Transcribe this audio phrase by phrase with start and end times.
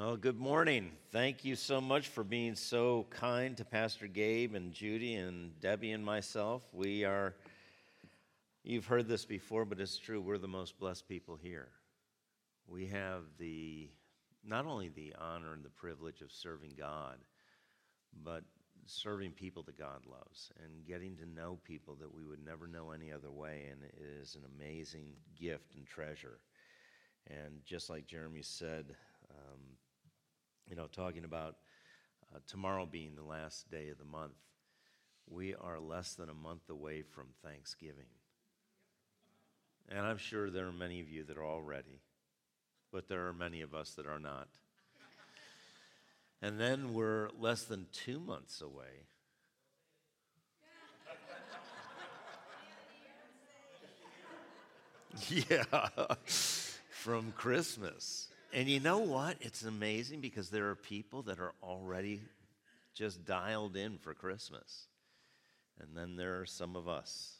[0.00, 0.92] Well, good morning.
[1.12, 5.92] Thank you so much for being so kind to Pastor Gabe and Judy and Debbie
[5.92, 6.62] and myself.
[6.72, 7.34] We are,
[8.64, 10.22] you've heard this before, but it's true.
[10.22, 11.68] We're the most blessed people here.
[12.66, 13.90] We have the,
[14.42, 17.18] not only the honor and the privilege of serving God,
[18.24, 18.42] but
[18.86, 22.92] serving people that God loves and getting to know people that we would never know
[22.92, 23.66] any other way.
[23.70, 26.38] And it is an amazing gift and treasure.
[27.26, 28.96] And just like Jeremy said,
[29.30, 29.60] um,
[30.70, 31.56] you know, talking about
[32.32, 34.36] uh, tomorrow being the last day of the month,
[35.28, 38.06] we are less than a month away from Thanksgiving.
[39.88, 42.00] And I'm sure there are many of you that are already,
[42.92, 44.48] but there are many of us that are not.
[46.40, 49.06] And then we're less than two months away.
[55.28, 55.88] yeah
[56.90, 58.29] from Christmas.
[58.52, 59.36] And you know what?
[59.40, 62.20] It's amazing because there are people that are already
[62.94, 64.88] just dialed in for Christmas.
[65.78, 67.36] And then there are some of us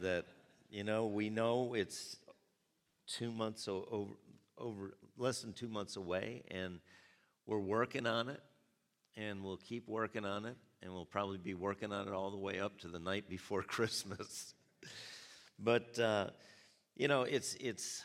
[0.00, 0.24] that,
[0.68, 2.16] you know, we know it's
[3.06, 4.10] two months over,
[4.58, 6.80] over less than two months away, and
[7.46, 8.40] we're working on it,
[9.16, 12.36] and we'll keep working on it, and we'll probably be working on it all the
[12.36, 14.54] way up to the night before Christmas.
[15.56, 16.30] but, uh,
[16.96, 18.02] you know, it's, it's,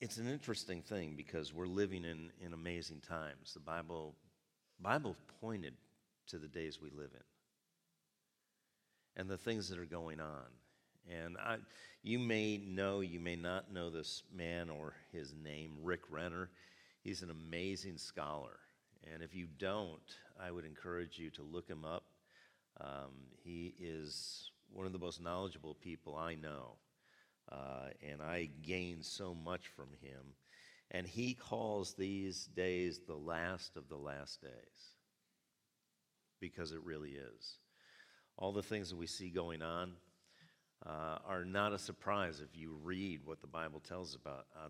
[0.00, 3.52] it's an interesting thing because we're living in, in amazing times.
[3.52, 4.14] The Bible,
[4.80, 5.74] Bible pointed
[6.28, 7.22] to the days we live in
[9.16, 10.46] and the things that are going on.
[11.10, 11.56] And I,
[12.02, 16.50] you may know, you may not know this man or his name, Rick Renner.
[17.02, 18.58] He's an amazing scholar.
[19.12, 20.00] And if you don't,
[20.40, 22.04] I would encourage you to look him up.
[22.80, 23.10] Um,
[23.42, 26.76] he is one of the most knowledgeable people I know.
[27.50, 30.34] Uh, and I gained so much from him.
[30.90, 34.94] And he calls these days the last of the last days
[36.40, 37.58] because it really is.
[38.36, 39.92] All the things that we see going on
[40.86, 44.68] uh, are not a surprise if you read what the Bible tells about, uh,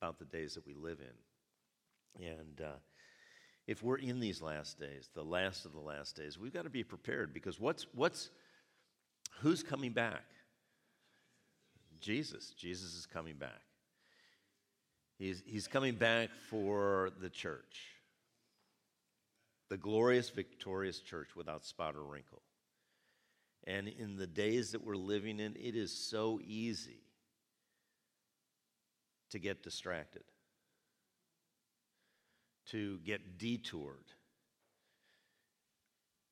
[0.00, 2.26] about the days that we live in.
[2.26, 2.78] And uh,
[3.66, 6.70] if we're in these last days, the last of the last days, we've got to
[6.70, 8.30] be prepared because what's, what's,
[9.40, 10.24] who's coming back?
[12.00, 12.50] Jesus.
[12.56, 13.62] Jesus is coming back.
[15.18, 17.82] He's, he's coming back for the church,
[19.68, 22.42] the glorious, victorious church without spot or wrinkle.
[23.64, 27.02] And in the days that we're living in, it is so easy
[29.30, 30.24] to get distracted,
[32.70, 34.06] to get detoured,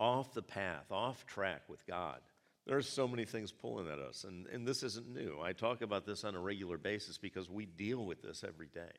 [0.00, 2.20] off the path, off track with God.
[2.68, 5.38] There are so many things pulling at us, and, and this isn't new.
[5.42, 8.92] I talk about this on a regular basis because we deal with this every day.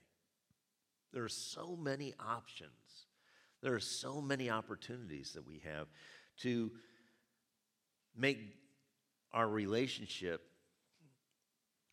[1.13, 2.71] There are so many options,
[3.61, 5.87] there are so many opportunities that we have
[6.39, 6.71] to
[8.17, 8.39] make
[9.33, 10.41] our relationship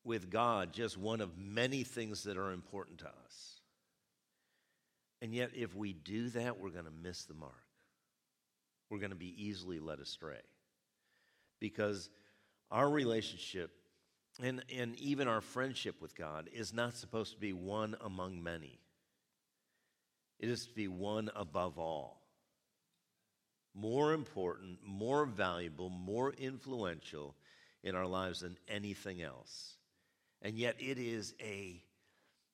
[0.02, 3.60] with God just one of many things that are important to us.
[5.20, 7.52] And yet, if we do that, we're going to miss the mark.
[8.88, 10.40] We're going to be easily led astray
[11.60, 12.10] because
[12.70, 13.70] our relationship
[14.42, 18.78] and, and even our friendship with God is not supposed to be one among many.
[20.38, 22.22] It is to be one above all.
[23.74, 27.34] More important, more valuable, more influential
[27.82, 29.76] in our lives than anything else.
[30.42, 31.82] And yet it is a,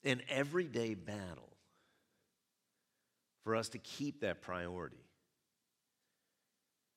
[0.05, 1.57] an everyday battle
[3.43, 5.02] for us to keep that priority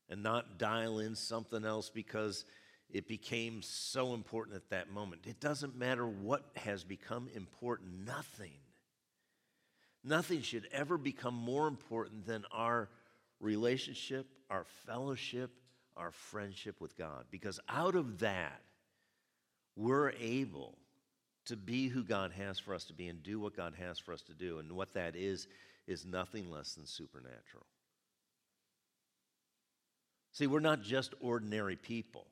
[0.09, 2.45] and not dial in something else because
[2.91, 5.23] it became so important at that moment.
[5.25, 8.53] It doesn't matter what has become important, nothing.
[10.03, 12.89] Nothing should ever become more important than our
[13.39, 15.49] relationship, our fellowship,
[15.97, 17.25] our friendship with God.
[17.31, 18.61] Because out of that,
[19.75, 20.77] we're able
[21.45, 24.13] to be who God has for us to be and do what God has for
[24.13, 24.59] us to do.
[24.59, 25.47] And what that is,
[25.87, 27.65] is nothing less than supernatural.
[30.35, 32.27] See, we're not just ordinary people.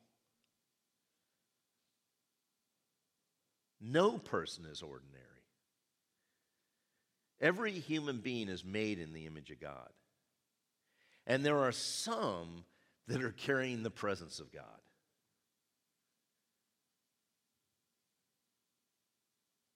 [3.80, 5.22] No person is ordinary.
[7.40, 9.88] Every human being is made in the image of God.
[11.26, 12.66] And there are some
[13.08, 14.64] that are carrying the presence of God.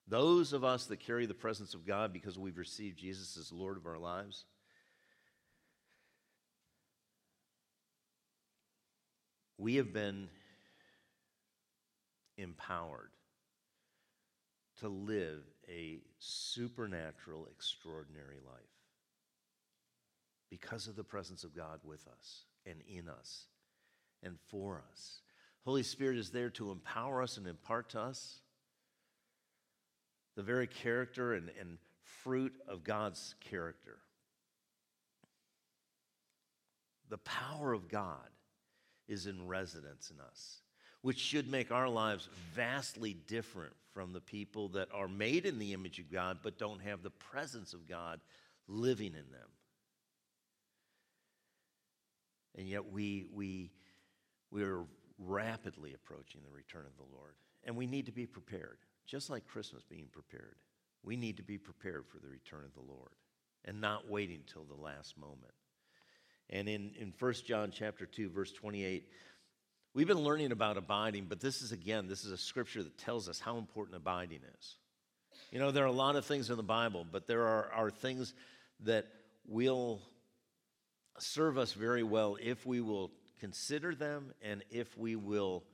[0.06, 3.78] Those of us that carry the presence of God because we've received Jesus as Lord
[3.78, 4.44] of our lives,
[9.58, 10.28] We have been
[12.36, 13.10] empowered
[14.78, 18.62] to live a supernatural, extraordinary life
[20.48, 23.46] because of the presence of God with us and in us
[24.22, 25.20] and for us.
[25.64, 28.38] Holy Spirit is there to empower us and impart to us
[30.36, 31.78] the very character and, and
[32.22, 33.98] fruit of God's character.
[37.10, 38.28] The power of God
[39.08, 40.58] is in residence in us,
[41.02, 45.72] which should make our lives vastly different from the people that are made in the
[45.72, 48.20] image of God but don't have the presence of God
[48.68, 49.48] living in them.
[52.56, 53.70] And yet we, we,
[54.50, 54.84] we're
[55.18, 57.34] rapidly approaching the return of the Lord.
[57.64, 60.56] And we need to be prepared, just like Christmas being prepared.
[61.02, 63.12] We need to be prepared for the return of the Lord
[63.64, 65.54] and not waiting till the last moment.
[66.50, 69.04] And in, in 1 John chapter 2, verse 28,
[69.94, 73.28] we've been learning about abiding, but this is again, this is a scripture that tells
[73.28, 74.76] us how important abiding is.
[75.50, 77.90] You know, there are a lot of things in the Bible, but there are, are
[77.90, 78.34] things
[78.80, 79.06] that
[79.46, 80.00] will
[81.18, 83.10] serve us very well if we will
[83.40, 85.64] consider them and if we will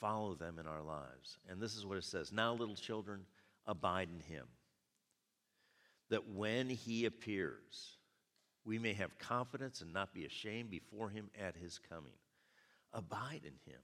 [0.00, 1.38] follow them in our lives.
[1.48, 3.20] And this is what it says Now, little children,
[3.68, 4.46] abide in him,
[6.10, 7.98] that when he appears,
[8.64, 12.12] we may have confidence and not be ashamed before him at his coming.
[12.92, 13.80] Abide in him.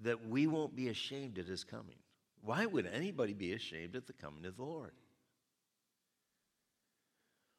[0.00, 1.98] That we won't be ashamed at his coming.
[2.40, 4.92] Why would anybody be ashamed at the coming of the Lord?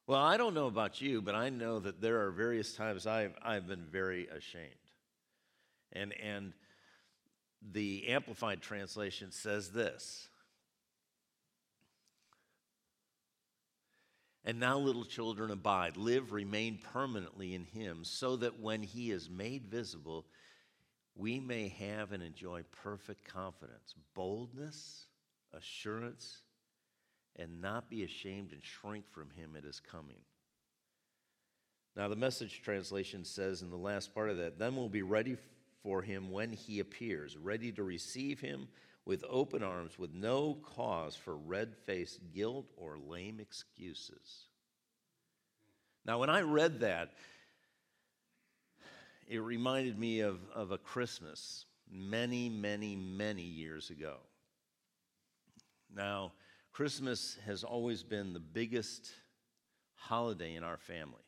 [0.07, 3.33] Well, I don't know about you, but I know that there are various times I've,
[3.41, 4.69] I've been very ashamed.
[5.93, 6.53] And, and
[7.71, 10.29] the Amplified Translation says this
[14.45, 19.27] And now, little children, abide, live, remain permanently in Him, so that when He is
[19.27, 20.27] made visible,
[21.15, 25.07] we may have and enjoy perfect confidence, boldness,
[25.51, 26.43] assurance,
[27.37, 30.21] and not be ashamed and shrink from Him at His coming.
[31.95, 35.37] Now, the message translation says in the last part of that, then we'll be ready
[35.85, 38.67] for him when he appears, ready to receive him
[39.05, 44.47] with open arms, with no cause for red faced guilt or lame excuses.
[46.03, 47.11] Now, when I read that,
[49.27, 54.15] it reminded me of, of a Christmas many, many, many years ago.
[55.95, 56.31] Now,
[56.73, 59.11] Christmas has always been the biggest
[59.93, 61.24] holiday in our family.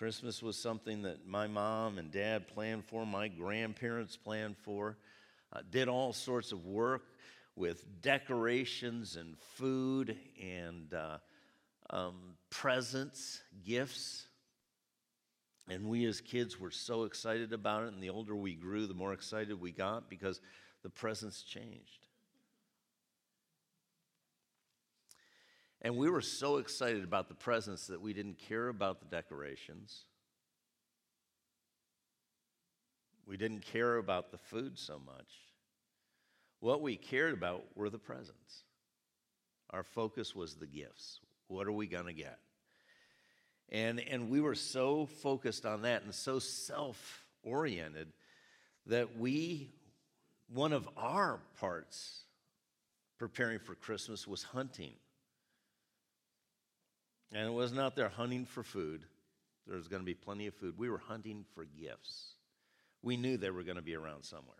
[0.00, 4.96] Christmas was something that my mom and dad planned for, my grandparents planned for,
[5.52, 7.02] uh, did all sorts of work
[7.54, 11.18] with decorations and food and uh,
[11.90, 12.14] um,
[12.48, 14.24] presents, gifts.
[15.68, 17.92] And we as kids were so excited about it.
[17.92, 20.40] And the older we grew, the more excited we got because
[20.82, 21.99] the presents changed.
[25.82, 30.04] And we were so excited about the presents that we didn't care about the decorations.
[33.26, 35.32] We didn't care about the food so much.
[36.60, 38.64] What we cared about were the presents.
[39.70, 41.20] Our focus was the gifts.
[41.48, 42.38] What are we going to get?
[43.70, 48.08] And, and we were so focused on that and so self oriented
[48.86, 49.70] that we,
[50.52, 52.24] one of our parts
[53.18, 54.94] preparing for Christmas was hunting.
[57.32, 59.04] And it wasn't out there hunting for food.
[59.66, 60.74] There was going to be plenty of food.
[60.76, 62.34] We were hunting for gifts.
[63.02, 64.56] We knew they were going to be around somewhere.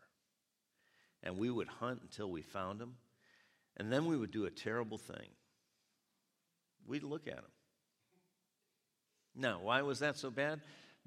[1.23, 2.95] And we would hunt until we found them.
[3.77, 5.29] And then we would do a terrible thing.
[6.87, 7.45] We'd look at them.
[9.35, 10.61] Now, why was that so bad?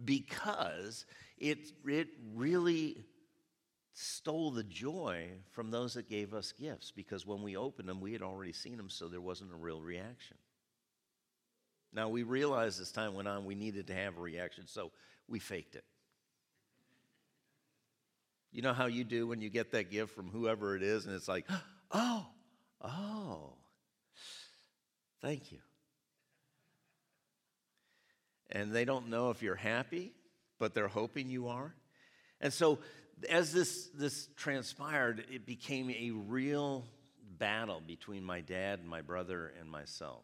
[0.03, 1.05] Because
[1.37, 2.97] it, it really
[3.93, 6.91] stole the joy from those that gave us gifts.
[6.91, 9.81] Because when we opened them, we had already seen them, so there wasn't a real
[9.81, 10.37] reaction.
[11.93, 14.91] Now, we realized as time went on we needed to have a reaction, so
[15.27, 15.83] we faked it.
[18.51, 21.15] You know how you do when you get that gift from whoever it is, and
[21.15, 21.47] it's like,
[21.91, 22.25] oh,
[22.81, 23.53] oh,
[25.21, 25.59] thank you.
[28.51, 30.13] And they don't know if you're happy,
[30.59, 31.73] but they're hoping you are.
[32.41, 32.79] And so,
[33.29, 36.85] as this, this transpired, it became a real
[37.37, 40.23] battle between my dad my brother and myself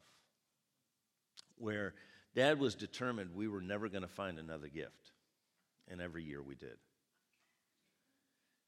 [1.59, 1.93] where
[2.35, 5.11] dad was determined we were never going to find another gift.
[5.87, 6.77] And every year we did.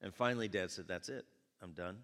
[0.01, 1.25] And finally, dad said, That's it,
[1.61, 1.97] I'm done.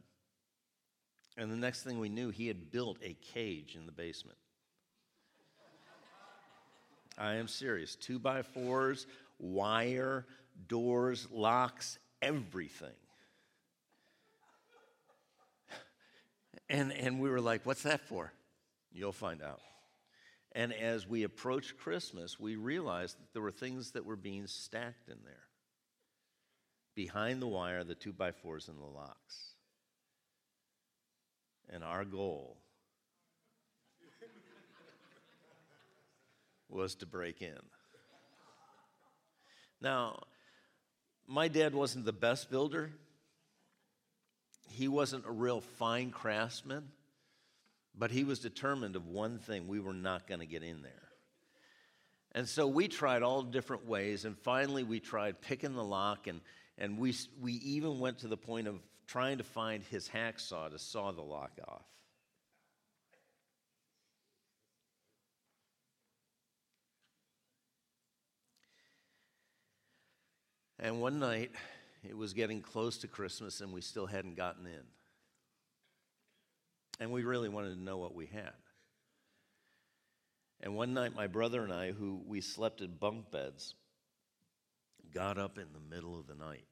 [1.38, 4.38] And the next thing we knew, he had built a cage in the basement.
[7.18, 7.96] I am serious.
[7.96, 9.08] Two by fours,
[9.40, 10.26] wire,
[10.68, 12.90] doors, locks, everything.
[16.70, 18.34] And, and we were like, what's that for?
[18.92, 19.62] You'll find out.
[20.58, 25.08] And as we approached Christmas, we realized that there were things that were being stacked
[25.08, 25.46] in there.
[26.96, 29.54] Behind the wire, the two by fours and the locks.
[31.70, 32.58] And our goal
[36.70, 37.60] was to break in.
[39.80, 40.24] Now,
[41.28, 42.90] my dad wasn't the best builder.
[44.72, 46.88] He wasn't a real fine craftsman,
[47.98, 50.92] but he was determined of one thing we were not going to get in there.
[52.34, 56.42] And so we tried all different ways, and finally we tried picking the lock, and,
[56.78, 60.78] and we, we even went to the point of trying to find his hacksaw to
[60.78, 61.86] saw the lock off.
[70.80, 71.52] And one night,
[72.08, 74.97] it was getting close to Christmas and we still hadn't gotten in.
[77.00, 78.54] And we really wanted to know what we had.
[80.62, 83.76] And one night, my brother and I, who we slept in bunk beds,
[85.14, 86.66] got up in the middle of the night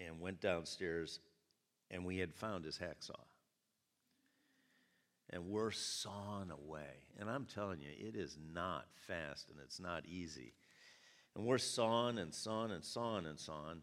[0.00, 1.20] and went downstairs,
[1.90, 3.20] and we had found his hacksaw.
[5.30, 7.06] And we're sawing away.
[7.18, 10.54] And I'm telling you, it is not fast and it's not easy.
[11.34, 13.82] And we're sawing and sawing and sawing and sawing.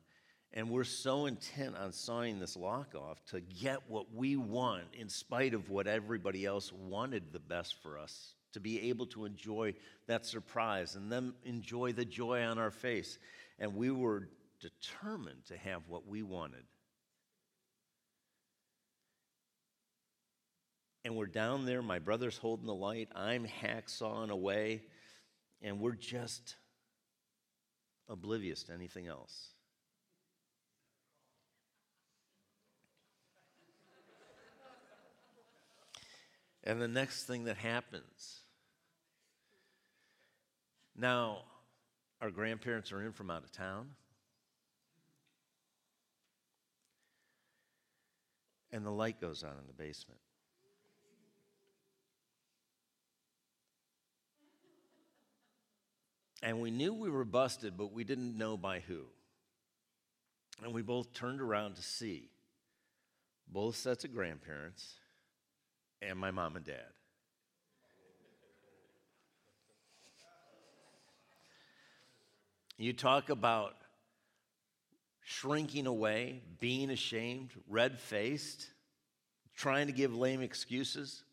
[0.54, 5.08] And we're so intent on sawing this lock off to get what we want, in
[5.08, 9.74] spite of what everybody else wanted the best for us, to be able to enjoy
[10.08, 13.18] that surprise and then enjoy the joy on our face.
[13.60, 14.28] And we were
[14.60, 16.64] determined to have what we wanted.
[21.06, 24.84] And we're down there, my brother's holding the light, I'm hacksawing away,
[25.62, 26.58] and we're just
[28.08, 29.48] oblivious to anything else.
[36.64, 38.42] And the next thing that happens
[40.96, 41.40] now,
[42.22, 43.90] our grandparents are in from out of town.
[48.72, 50.20] And the light goes on in the basement.
[56.44, 59.02] And we knew we were busted, but we didn't know by who.
[60.64, 62.30] And we both turned around to see
[63.48, 64.96] both sets of grandparents
[66.02, 66.76] and my mom and dad.
[72.78, 73.76] You talk about
[75.24, 78.68] shrinking away, being ashamed, red faced,
[79.56, 81.24] trying to give lame excuses.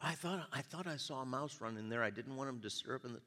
[0.00, 2.02] I thought, I thought I saw a mouse run in there.
[2.02, 3.20] I didn't want him disturbing the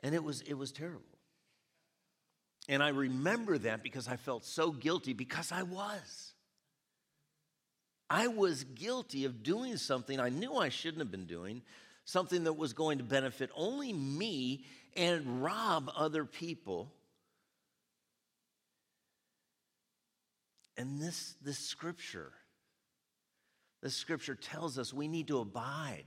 [0.00, 1.15] And it was, it was terrible.
[2.68, 6.32] And I remember that because I felt so guilty because I was.
[8.10, 11.62] I was guilty of doing something I knew I shouldn't have been doing,
[12.04, 14.64] something that was going to benefit only me
[14.96, 16.92] and rob other people.
[20.76, 22.32] And this, this scripture,
[23.82, 26.06] this scripture tells us we need to abide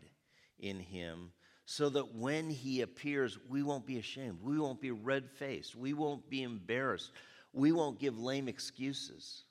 [0.59, 1.31] in him
[1.71, 4.39] so that when he appears, we won't be ashamed.
[4.41, 5.75] We won't be red faced.
[5.75, 7.11] We won't be embarrassed.
[7.53, 9.43] We won't give lame excuses.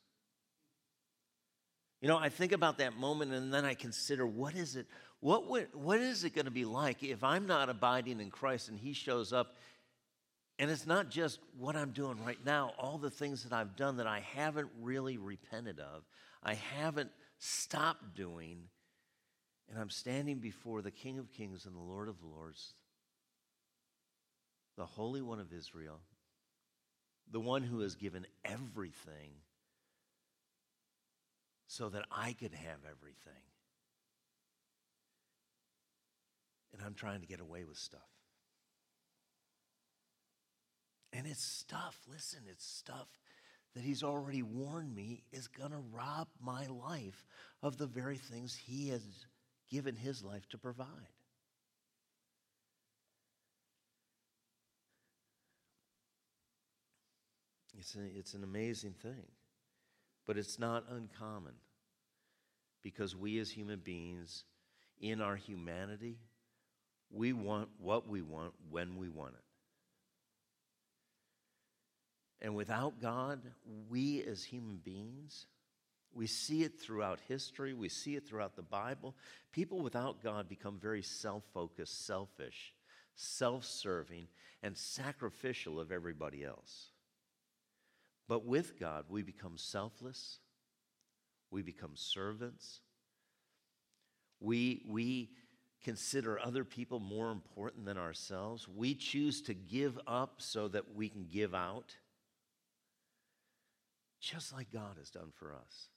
[2.01, 4.89] You know, I think about that moment and then I consider what is it,
[5.21, 8.69] what, would, what is it going to be like if I'm not abiding in Christ
[8.69, 9.55] and he shows up
[10.59, 13.99] and it's not just what I'm doing right now, all the things that I've done
[13.99, 16.03] that I haven't really repented of,
[16.43, 18.65] I haven't stopped doing
[19.69, 22.75] and I'm standing before the King of Kings and the Lord of Lords,
[24.77, 26.01] the Holy One of Israel,
[27.31, 29.33] the one who has given everything
[31.67, 33.43] so that I could have everything.
[36.73, 38.01] And I'm trying to get away with stuff.
[41.13, 43.09] And it's stuff, listen, it's stuff
[43.75, 47.27] that he's already warned me is going to rob my life
[47.63, 49.03] of the very things he has
[49.71, 50.87] given his life to provide.
[57.79, 59.27] It's, a, it's an amazing thing,
[60.27, 61.55] but it's not uncommon
[62.83, 64.45] because we as human beings,
[65.01, 66.19] in our humanity,
[67.11, 69.45] we want what we want when we want it.
[72.45, 73.41] And without God,
[73.89, 75.47] we as human beings
[76.15, 79.15] We see it throughout history, we see it throughout the Bible.
[79.53, 82.73] People without God become very self focused, selfish,
[83.15, 84.29] self serving,
[84.63, 86.91] and sacrificial of everybody else.
[88.29, 90.39] But with God, we become selfless,
[91.51, 92.81] we become servants,
[94.41, 95.31] we, we
[95.83, 101.09] consider other people more important than ourselves, we choose to give up so that we
[101.09, 101.97] can give out,
[104.21, 105.89] just like God has done for us.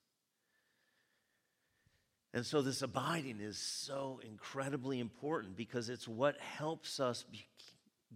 [2.33, 7.25] And so, this abiding is so incredibly important because it's what helps us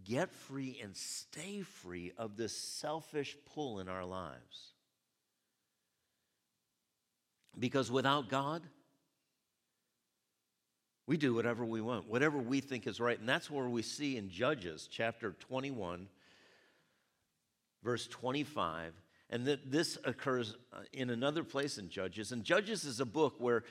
[0.06, 4.74] get free and stay free of this selfish pull in our lives.
[7.58, 8.62] Because without God,
[11.08, 13.20] we do whatever we want, whatever we think is right.
[13.20, 16.08] And that's where we see in Judges chapter 21,
[17.84, 18.94] verse 25.
[19.30, 22.32] And that this occurs uh, in another place in Judges.
[22.32, 23.64] And Judges is a book where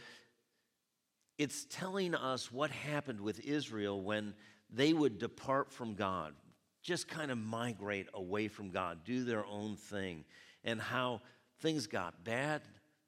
[1.39, 4.35] it's telling us what happened with Israel when
[4.71, 6.35] they would depart from God,
[6.83, 10.25] just kind of migrate away from God, do their own thing,
[10.65, 11.21] and how
[11.61, 12.63] things got bad.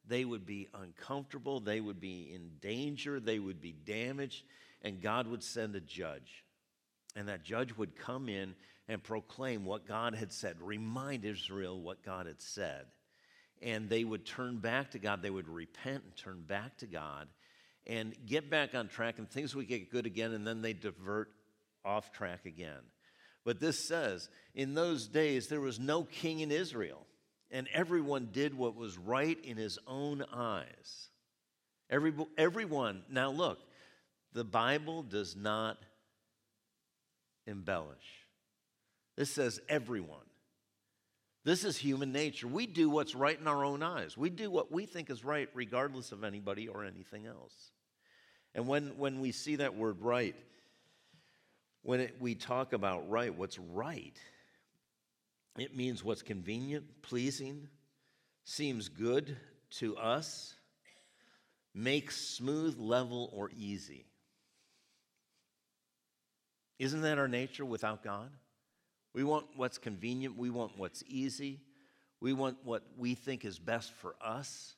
[0.09, 4.45] They would be uncomfortable, they would be in danger, they would be damaged,
[4.83, 6.45] and God would send a judge.
[7.17, 8.55] And that judge would come in
[8.89, 12.87] and proclaim what God had said, remind Israel what God had said.
[13.63, 17.27] And they would turn back to God, they would repent and turn back to God
[17.87, 21.29] and get back on track, and things would get good again, and then they divert
[21.85, 22.83] off track again.
[23.45, 27.07] But this says, in those days, there was no king in Israel,
[27.51, 31.11] and everyone did what was right in his own eyes.
[31.89, 33.61] Every, everyone, now look,
[34.33, 35.79] the Bible does not
[37.47, 38.27] embellish.
[39.17, 40.19] This says everyone.
[41.45, 42.49] This is human nature.
[42.49, 44.17] We do what's right in our own eyes.
[44.17, 47.71] We do what we think is right, regardless of anybody or anything else.
[48.57, 50.35] And when, when we see that word right,
[51.83, 54.17] when it, we talk about right, what's right,
[55.59, 57.69] it means what's convenient, pleasing,
[58.45, 59.37] seems good
[59.73, 60.55] to us,
[61.75, 64.07] makes smooth, level, or easy.
[66.79, 68.31] Isn't that our nature without God?
[69.13, 71.61] We want what's convenient, we want what's easy,
[72.23, 74.77] we want what we think is best for us.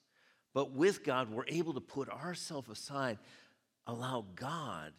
[0.53, 3.19] But with God, we're able to put ourselves aside,
[3.89, 4.93] allow God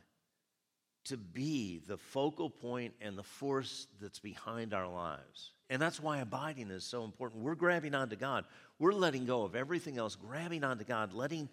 [1.06, 5.52] to be the focal point and the force that's behind our lives.
[5.70, 7.44] And that's why abiding is so important.
[7.44, 8.46] We're grabbing onto God.
[8.80, 11.48] We're letting go of everything else, grabbing onto God, letting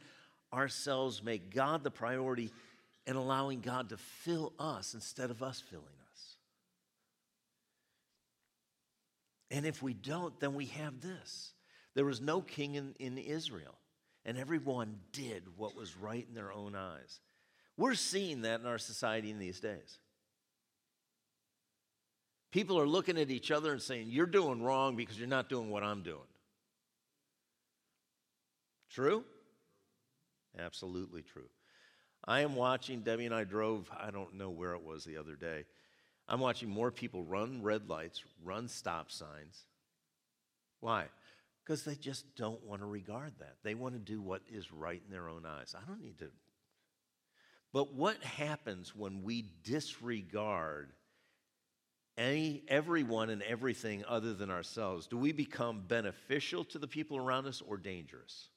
[0.53, 2.51] ourselves make God the priority
[3.07, 6.37] and allowing God to fill us instead of us filling us.
[9.51, 11.53] And if we don't, then we have this.
[11.94, 13.75] There was no king in, in Israel,
[14.27, 17.21] and everyone did what was right in their own eyes.
[17.79, 19.99] We're seeing that in our society in these days.
[22.51, 25.71] People are looking at each other and saying, You're doing wrong because you're not doing
[25.71, 26.19] what I'm doing.
[28.91, 29.25] True?
[30.59, 31.49] Absolutely true.
[32.25, 35.37] I am watching, Debbie and I drove, I don't know where it was the other
[35.37, 35.65] day.
[36.29, 39.67] I'm watching more people run red lights, run stop signs.
[40.81, 41.05] Why?
[41.66, 43.57] Because they just don't want to regard that.
[43.64, 45.74] They want to do what is right in their own eyes.
[45.76, 46.29] I don't need to
[47.76, 50.94] but what happens when we disregard
[52.16, 55.07] any, everyone and everything other than ourselves?
[55.07, 58.48] Do we become beneficial to the people around us or dangerous?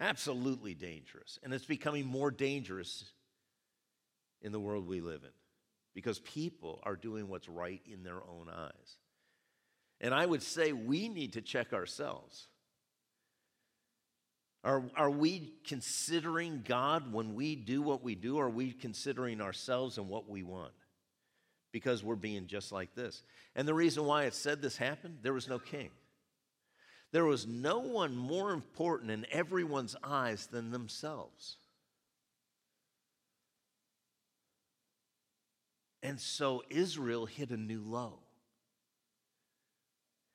[0.00, 1.38] Absolutely dangerous.
[1.44, 3.04] And it's becoming more dangerous
[4.42, 5.30] in the world we live in
[5.94, 8.96] because people are doing what's right in their own eyes.
[10.00, 12.48] And I would say we need to check ourselves.
[14.62, 18.38] Are, are we considering God when we do what we do?
[18.38, 20.72] Are we considering ourselves and what we want?
[21.72, 23.22] Because we're being just like this.
[23.56, 25.90] And the reason why it said this happened, there was no king.
[27.12, 31.56] There was no one more important in everyone's eyes than themselves.
[36.02, 38.20] And so Israel hit a new low.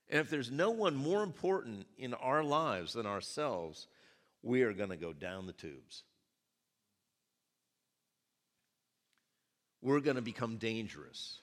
[0.09, 3.87] And if there's no one more important in our lives than ourselves,
[4.43, 6.03] we are going to go down the tubes.
[9.81, 11.39] We're going to become dangerous.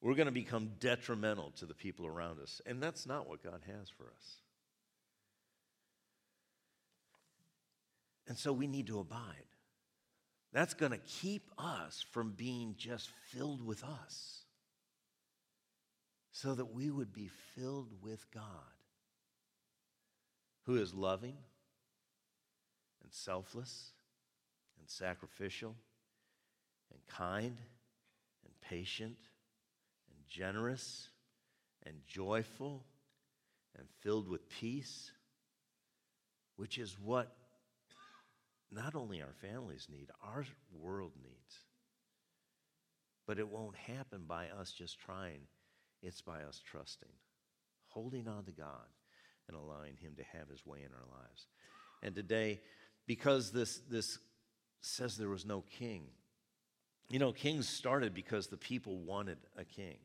[0.00, 2.60] We're going to become detrimental to the people around us.
[2.64, 4.36] And that's not what God has for us.
[8.26, 9.48] And so we need to abide.
[10.52, 14.37] That's going to keep us from being just filled with us
[16.40, 18.44] so that we would be filled with God
[20.66, 21.36] who is loving
[23.02, 23.90] and selfless
[24.78, 25.74] and sacrificial
[26.92, 27.56] and kind
[28.44, 29.16] and patient
[30.14, 31.08] and generous
[31.84, 32.84] and joyful
[33.76, 35.10] and filled with peace,
[36.54, 37.34] which is what
[38.70, 41.58] not only our families need, our world needs.
[43.26, 45.40] But it won't happen by us just trying,
[46.02, 47.08] it's by us trusting,
[47.88, 48.86] holding on to God,
[49.48, 51.46] and allowing Him to have His way in our lives.
[52.02, 52.60] And today,
[53.06, 54.18] because this, this
[54.80, 56.04] says there was no king,
[57.10, 59.96] you know, kings started because the people wanted a king.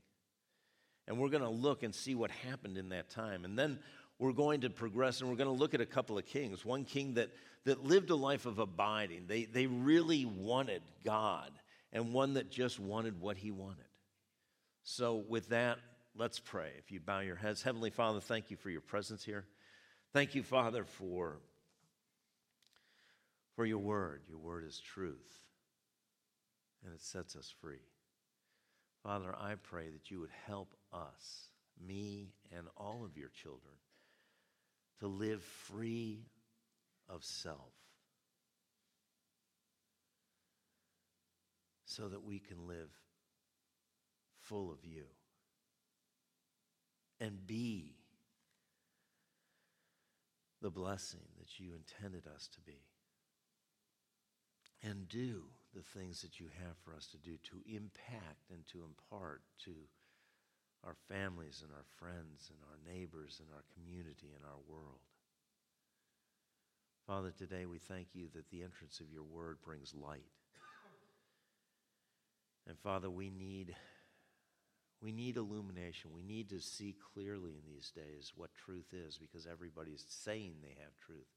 [1.07, 3.43] And we're going to look and see what happened in that time.
[3.43, 3.79] And then
[4.19, 6.63] we're going to progress and we're going to look at a couple of kings.
[6.63, 7.29] One king that,
[7.65, 11.51] that lived a life of abiding, they, they really wanted God,
[11.91, 13.85] and one that just wanted what he wanted.
[14.83, 15.79] So, with that,
[16.15, 16.71] let's pray.
[16.77, 19.45] If you bow your heads, Heavenly Father, thank you for your presence here.
[20.11, 21.39] Thank you, Father, for,
[23.55, 24.21] for your word.
[24.27, 25.41] Your word is truth,
[26.83, 27.81] and it sets us free.
[29.03, 31.47] Father, I pray that you would help us,
[31.85, 33.73] me, and all of your children,
[34.99, 36.25] to live free
[37.09, 37.71] of self
[41.85, 42.89] so that we can live
[44.53, 45.05] full of you
[47.19, 47.95] and be
[50.61, 52.83] the blessing that you intended us to be
[54.83, 55.41] and do
[55.73, 59.71] the things that you have for us to do to impact and to impart to
[60.83, 64.99] our families and our friends and our neighbors and our community and our world.
[67.07, 70.29] Father, today we thank you that the entrance of your word brings light.
[72.67, 73.75] And Father, we need
[75.03, 76.11] we need illumination.
[76.15, 80.77] We need to see clearly in these days what truth is because everybody's saying they
[80.81, 81.27] have truth,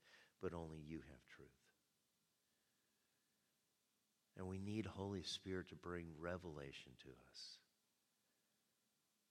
[0.40, 1.48] but only you have truth.
[4.38, 7.58] And we need Holy Spirit to bring revelation to us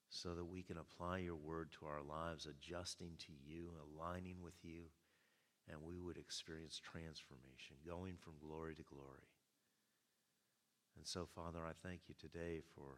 [0.09, 4.55] so that we can apply your word to our lives, adjusting to you, aligning with
[4.63, 4.83] you,
[5.69, 9.29] and we would experience transformation, going from glory to glory.
[10.97, 12.97] And so, Father, I thank you today for,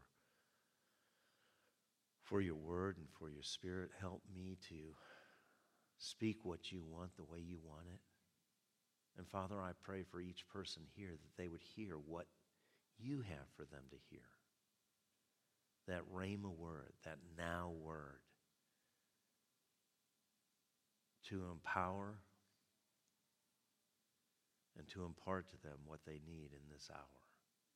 [2.28, 3.90] for your word and for your spirit.
[4.00, 4.76] Help me to
[5.98, 8.00] speak what you want the way you want it.
[9.18, 12.28] And Father, I pray for each person here that they would hear what
[13.00, 14.28] you have for them to hear.
[15.88, 18.20] That rhema word, that now word,
[21.30, 22.20] to empower
[24.78, 27.22] and to impart to them what they need in this hour.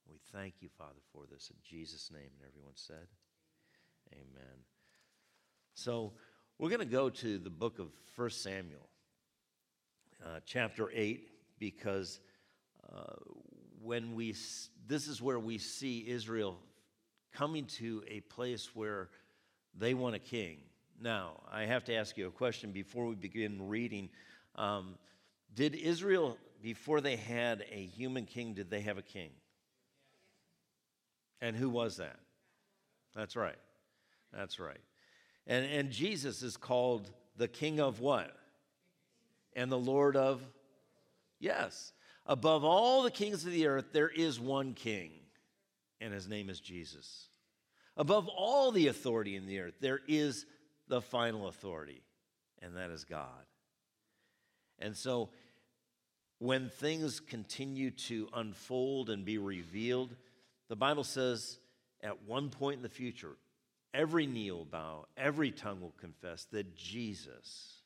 [0.09, 2.29] We thank you, Father, for this in Jesus' name.
[2.37, 3.07] And everyone said,
[4.13, 4.57] Amen.
[5.73, 6.13] So
[6.57, 8.87] we're going to go to the book of 1 Samuel,
[10.23, 11.27] uh, chapter 8,
[11.59, 12.19] because
[12.91, 13.13] uh,
[13.81, 14.35] when we,
[14.87, 16.57] this is where we see Israel
[17.33, 19.09] coming to a place where
[19.77, 20.57] they want a king.
[21.01, 24.09] Now, I have to ask you a question before we begin reading.
[24.55, 24.95] Um,
[25.55, 29.31] did Israel, before they had a human king, did they have a king?
[31.41, 32.19] And who was that?
[33.15, 33.57] That's right.
[34.33, 34.81] That's right.
[35.47, 38.35] And, and Jesus is called the King of what?
[39.55, 40.41] And the Lord of?
[41.39, 41.93] Yes.
[42.25, 45.11] Above all the kings of the earth, there is one king,
[45.99, 47.27] and his name is Jesus.
[47.97, 50.45] Above all the authority in the earth, there is
[50.87, 52.03] the final authority,
[52.61, 53.27] and that is God.
[54.79, 55.29] And so,
[56.37, 60.15] when things continue to unfold and be revealed,
[60.69, 61.59] the Bible says
[62.01, 63.35] at one point in the future,
[63.93, 67.81] every knee will bow, every tongue will confess that Jesus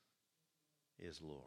[0.99, 1.41] is Lord.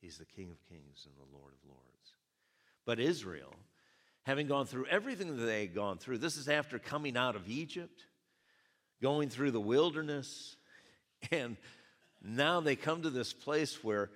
[0.00, 2.14] He's the King of kings and the Lord of lords.
[2.84, 3.54] But Israel,
[4.24, 7.48] having gone through everything that they had gone through, this is after coming out of
[7.48, 8.04] Egypt,
[9.00, 10.56] going through the wilderness,
[11.30, 11.56] and
[12.20, 14.10] now they come to this place where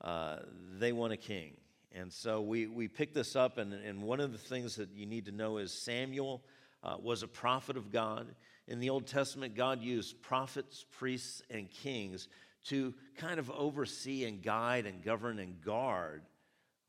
[0.00, 0.38] uh,
[0.78, 1.52] they want a king.
[1.92, 5.06] And so we, we pick this up, and, and one of the things that you
[5.06, 6.42] need to know is Samuel
[6.88, 8.34] uh, was a prophet of God.
[8.66, 12.28] In the Old Testament, God used prophets, priests, and kings
[12.66, 16.22] to kind of oversee and guide and govern and guard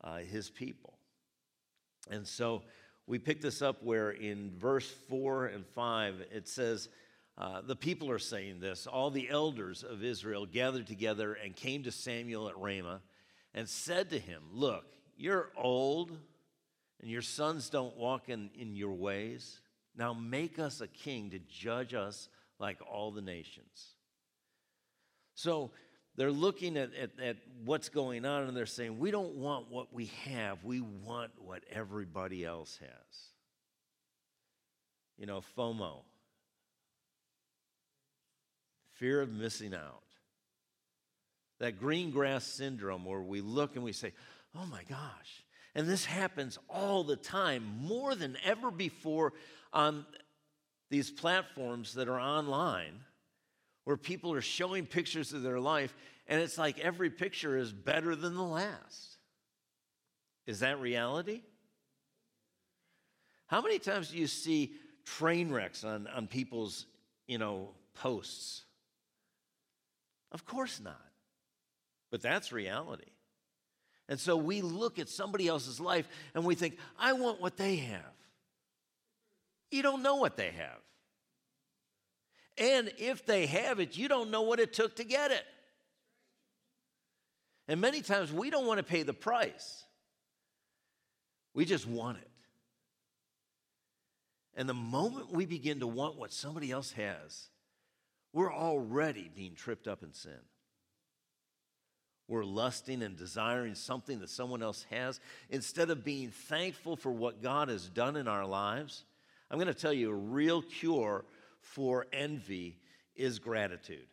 [0.02, 0.94] uh, his people.
[2.10, 2.62] And so
[3.06, 6.88] we pick this up where in verse 4 and 5 it says,
[7.38, 8.86] uh, the people are saying this.
[8.86, 13.00] All the elders of Israel gathered together and came to Samuel at Ramah
[13.54, 14.84] and said to him, Look,
[15.16, 16.16] you're old
[17.00, 19.60] and your sons don't walk in, in your ways.
[19.96, 23.94] Now make us a king to judge us like all the nations.
[25.34, 25.70] So
[26.16, 29.92] they're looking at, at, at, what's going on and they're saying, we don't want what
[29.92, 33.18] we have, we want what everybody else has.
[35.16, 36.02] You know, FOMO,
[38.94, 40.02] fear of missing out.
[41.58, 44.12] That green grass syndrome where we look and we say,
[44.54, 45.44] oh my gosh.
[45.74, 49.32] And this happens all the time, more than ever before
[49.72, 50.04] on
[50.90, 53.04] these platforms that are online
[53.84, 55.94] where people are showing pictures of their life,
[56.26, 59.16] and it's like every picture is better than the last.
[60.46, 61.42] Is that reality?
[63.46, 64.72] How many times do you see
[65.04, 66.86] train wrecks on, on people's,
[67.26, 68.62] you know, posts?
[70.32, 71.00] Of course not.
[72.10, 73.10] But that's reality.
[74.08, 77.76] And so we look at somebody else's life and we think, I want what they
[77.76, 78.12] have.
[79.70, 80.80] You don't know what they have.
[82.58, 85.44] And if they have it, you don't know what it took to get it.
[87.68, 89.84] And many times we don't want to pay the price,
[91.54, 92.26] we just want it.
[94.56, 97.48] And the moment we begin to want what somebody else has,
[98.32, 100.32] we're already being tripped up in sin.
[102.28, 107.42] We're lusting and desiring something that someone else has instead of being thankful for what
[107.42, 109.04] God has done in our lives.
[109.50, 111.24] I'm going to tell you a real cure
[111.60, 112.78] for envy
[113.16, 114.06] is gratitude.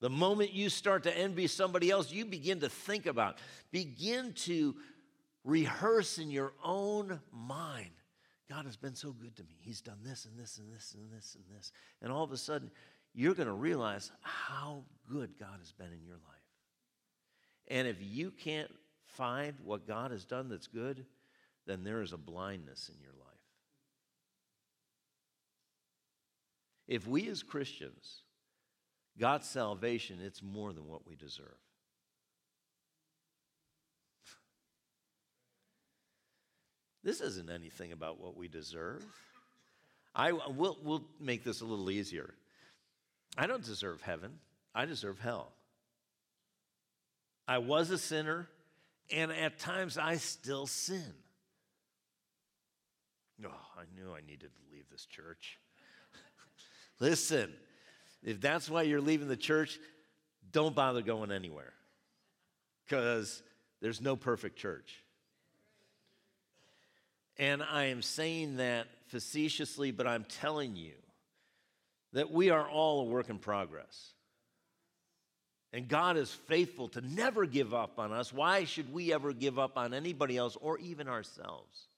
[0.00, 3.38] The moment you start to envy somebody else, you begin to think about,
[3.70, 4.74] begin to
[5.44, 7.90] rehearse in your own mind.
[8.48, 9.56] God has been so good to me.
[9.60, 11.72] He's done this and this and this and this and this.
[12.02, 12.70] And all of a sudden,
[13.14, 16.42] you're going to realize how good God has been in your life.
[17.68, 18.70] And if you can't
[19.06, 21.06] find what God has done that's good,
[21.66, 23.18] then there is a blindness in your life.
[26.88, 28.22] If we as Christians
[29.18, 31.56] got salvation, it's more than what we deserve.
[37.04, 39.04] This isn't anything about what we deserve.
[40.14, 42.34] I will we'll make this a little easier.
[43.36, 44.38] I don't deserve heaven.
[44.74, 45.52] I deserve hell.
[47.48, 48.48] I was a sinner,
[49.10, 51.12] and at times I still sin.
[53.44, 55.58] Oh, I knew I needed to leave this church.
[57.00, 57.52] Listen,
[58.22, 59.78] if that's why you're leaving the church,
[60.52, 61.72] don't bother going anywhere
[62.84, 63.42] because
[63.80, 65.02] there's no perfect church.
[67.38, 70.92] And I am saying that facetiously, but I'm telling you
[72.12, 74.12] that we are all a work in progress.
[75.72, 78.32] And God is faithful to never give up on us.
[78.32, 81.88] Why should we ever give up on anybody else or even ourselves?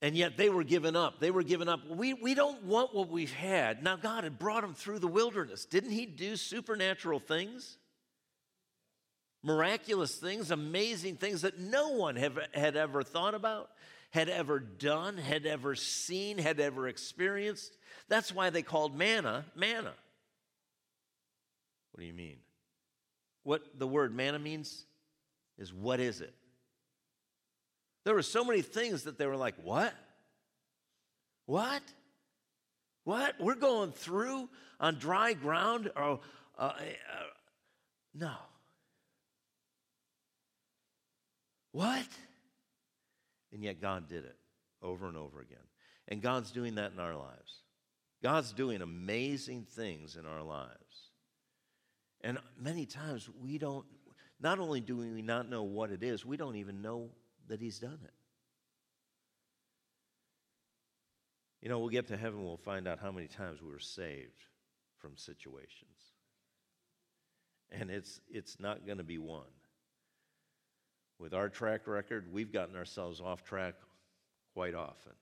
[0.00, 1.18] And yet they were given up.
[1.18, 1.80] They were given up.
[1.88, 3.82] We, we don't want what we've had.
[3.82, 5.64] Now, God had brought them through the wilderness.
[5.64, 7.78] Didn't He do supernatural things?
[9.42, 13.70] Miraculous things, amazing things that no one have, had ever thought about,
[14.10, 17.76] had ever done, had ever seen, had ever experienced.
[18.08, 19.92] That's why they called manna manna.
[21.92, 22.36] What do you mean?
[23.42, 24.84] What the word manna means
[25.56, 26.34] is what is it?
[28.08, 29.92] There were so many things that they were like, What?
[31.44, 31.82] What?
[33.04, 33.34] What?
[33.38, 34.48] We're going through
[34.80, 35.90] on dry ground?
[35.94, 36.20] Or,
[36.58, 36.72] uh, uh,
[38.14, 38.32] no.
[41.72, 42.06] What?
[43.52, 44.36] And yet God did it
[44.80, 45.58] over and over again.
[46.08, 47.60] And God's doing that in our lives.
[48.22, 51.10] God's doing amazing things in our lives.
[52.22, 53.84] And many times we don't,
[54.40, 57.10] not only do we not know what it is, we don't even know
[57.48, 58.12] that He's done it.
[61.60, 64.44] You know, we'll get to heaven, we'll find out how many times we were saved
[64.98, 66.12] from situations.
[67.70, 69.42] And it's, it's not going to be one.
[71.18, 73.74] With our track record, we've gotten ourselves off track
[74.54, 75.12] quite often.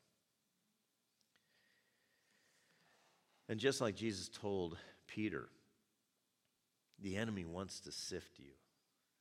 [3.48, 5.48] And just like Jesus told Peter,
[7.00, 8.52] the enemy wants to sift you.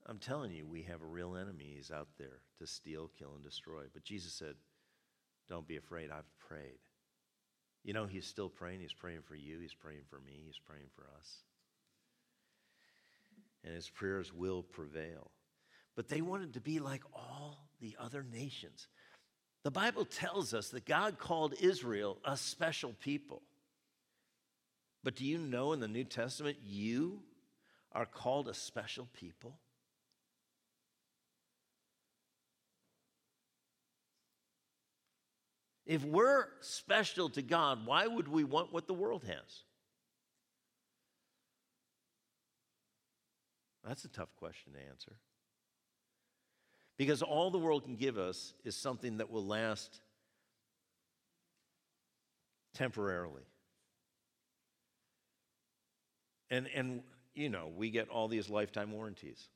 [0.07, 1.73] I'm telling you, we have real enemy.
[1.75, 3.83] He's out there to steal, kill, and destroy.
[3.93, 4.55] But Jesus said,
[5.49, 6.11] Don't be afraid.
[6.11, 6.77] I've prayed.
[7.83, 8.81] You know, He's still praying.
[8.81, 9.59] He's praying for you.
[9.59, 10.43] He's praying for me.
[10.45, 11.37] He's praying for us.
[13.63, 15.31] And His prayers will prevail.
[15.95, 18.87] But they wanted to be like all the other nations.
[19.63, 23.41] The Bible tells us that God called Israel a special people.
[25.03, 27.21] But do you know in the New Testament, you
[27.91, 29.57] are called a special people?
[35.85, 39.63] If we're special to God, why would we want what the world has?
[43.85, 45.13] That's a tough question to answer.
[46.97, 50.01] Because all the world can give us is something that will last
[52.73, 53.43] temporarily.
[56.49, 57.03] And, and
[57.35, 59.49] you know, we get all these lifetime warranties.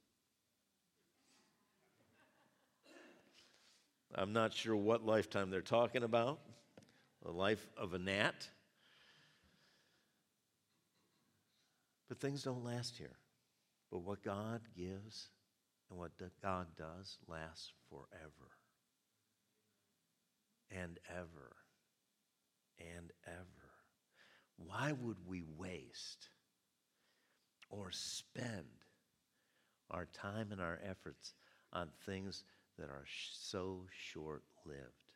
[4.15, 6.39] I'm not sure what lifetime they're talking about
[7.23, 8.47] the life of a gnat.
[12.07, 13.17] But things don't last here.
[13.91, 15.27] But what God gives
[15.89, 18.51] and what God does lasts forever
[20.71, 21.55] and ever
[22.79, 23.69] and ever.
[24.57, 26.29] Why would we waste
[27.69, 28.65] or spend
[29.91, 31.33] our time and our efforts
[31.73, 32.43] on things
[32.79, 35.13] that are so short lived?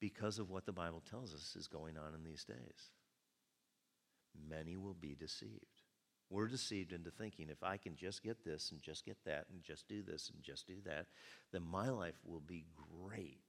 [0.00, 2.90] Because of what the Bible tells us is going on in these days.
[4.48, 5.82] Many will be deceived.
[6.30, 9.62] We're deceived into thinking if I can just get this and just get that and
[9.62, 11.06] just do this and just do that,
[11.52, 12.66] then my life will be
[13.02, 13.42] great.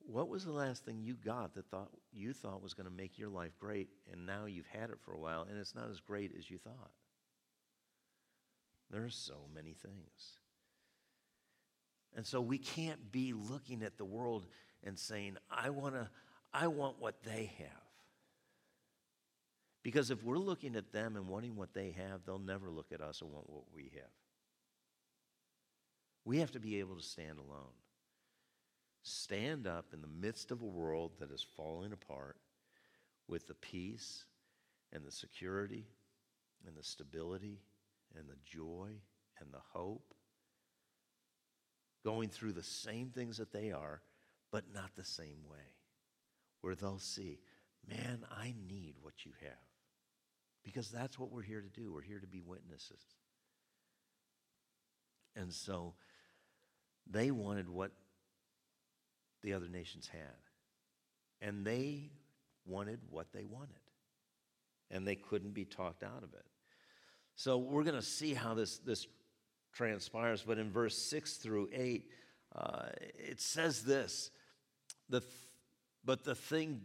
[0.00, 3.18] What was the last thing you got that thought you thought was going to make
[3.18, 6.00] your life great and now you've had it for a while and it's not as
[6.00, 6.90] great as you thought?
[8.90, 10.38] There are so many things.
[12.14, 14.46] And so we can't be looking at the world
[14.84, 16.08] and saying, I want to
[16.52, 17.68] I want what they have.
[19.82, 23.00] Because if we're looking at them and wanting what they have, they'll never look at
[23.00, 24.10] us and want what we have.
[26.24, 27.72] We have to be able to stand alone
[29.06, 32.36] stand up in the midst of a world that is falling apart
[33.28, 34.24] with the peace
[34.92, 35.86] and the security
[36.66, 37.60] and the stability
[38.18, 38.90] and the joy
[39.40, 40.14] and the hope,
[42.04, 44.00] going through the same things that they are,
[44.52, 45.74] but not the same way,
[46.60, 47.38] where they'll see,
[47.88, 49.52] man, I need what you have.
[50.64, 51.92] Because that's what we're here to do.
[51.92, 53.02] We're here to be witnesses.
[55.36, 55.94] And so
[57.08, 57.92] they wanted what
[59.42, 60.20] the other nations had.
[61.40, 62.10] And they
[62.64, 63.76] wanted what they wanted.
[64.90, 66.46] And they couldn't be talked out of it.
[67.36, 69.06] So we're going to see how this, this
[69.74, 70.42] transpires.
[70.44, 72.10] But in verse 6 through 8,
[72.56, 74.30] uh, it says this
[75.08, 75.32] the th-
[76.04, 76.80] But the thing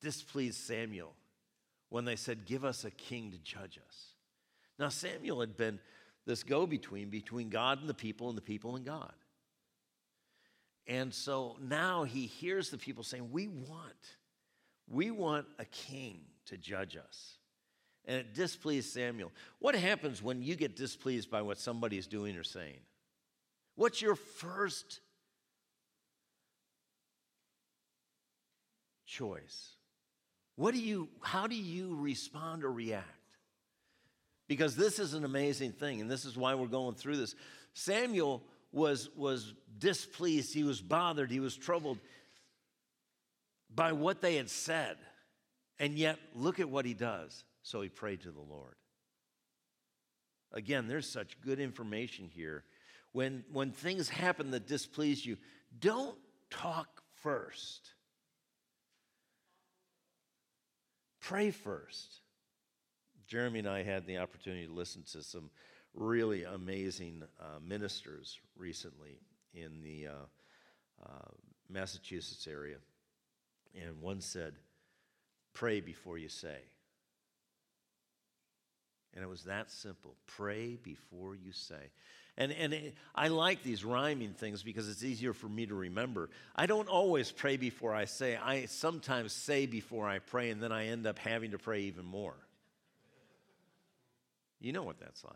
[0.00, 1.14] displeased Samuel
[1.90, 4.14] when they said, Give us a king to judge us.
[4.78, 5.78] Now, Samuel had been
[6.24, 9.12] this go between, between God and the people, and the people and God.
[10.86, 14.16] And so now he hears the people saying, We want,
[14.88, 17.36] we want a king to judge us.
[18.06, 19.30] And it displeased Samuel.
[19.60, 22.80] What happens when you get displeased by what somebody's doing or saying?
[23.76, 25.00] What's your first
[29.06, 29.70] choice?
[30.56, 33.06] What do you, how do you respond or react?
[34.48, 37.34] Because this is an amazing thing, and this is why we're going through this.
[37.74, 41.98] Samuel was, was displeased, he was bothered, he was troubled
[43.74, 44.96] by what they had said.
[45.78, 47.44] And yet, look at what he does.
[47.62, 48.74] So he prayed to the Lord.
[50.52, 52.64] Again, there's such good information here.
[53.12, 55.36] When, when things happen that displease you,
[55.78, 56.16] don't
[56.50, 57.90] talk first.
[61.20, 62.20] Pray first.
[63.26, 65.50] Jeremy and I had the opportunity to listen to some
[65.94, 69.20] really amazing uh, ministers recently
[69.54, 71.30] in the uh, uh,
[71.70, 72.76] Massachusetts area.
[73.80, 74.54] And one said,
[75.54, 76.58] Pray before you say.
[79.14, 80.14] And it was that simple.
[80.26, 81.90] Pray before you say.
[82.38, 86.30] And, and it, I like these rhyming things because it's easier for me to remember.
[86.56, 88.36] I don't always pray before I say.
[88.36, 92.06] I sometimes say before I pray, and then I end up having to pray even
[92.06, 92.36] more.
[94.60, 95.34] You know what that's like.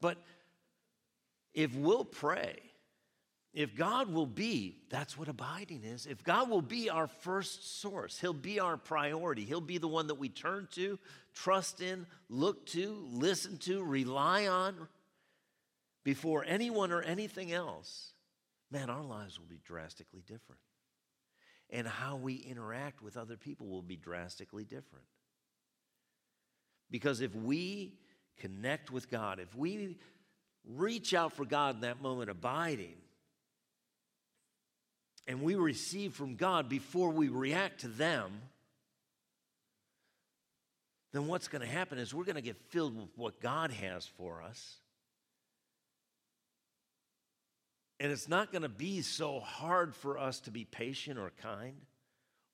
[0.00, 0.18] But
[1.54, 2.56] if we'll pray,
[3.54, 6.06] if God will be, that's what abiding is.
[6.06, 9.44] If God will be our first source, He'll be our priority.
[9.44, 10.98] He'll be the one that we turn to,
[11.34, 14.88] trust in, look to, listen to, rely on
[16.04, 18.12] before anyone or anything else.
[18.70, 20.60] Man, our lives will be drastically different.
[21.70, 25.04] And how we interact with other people will be drastically different.
[26.90, 27.94] Because if we
[28.38, 29.98] connect with God, if we
[30.66, 32.94] reach out for God in that moment, abiding,
[35.28, 38.32] and we receive from God before we react to them,
[41.12, 44.06] then what's going to happen is we're going to get filled with what God has
[44.06, 44.76] for us.
[48.00, 51.76] And it's not going to be so hard for us to be patient or kind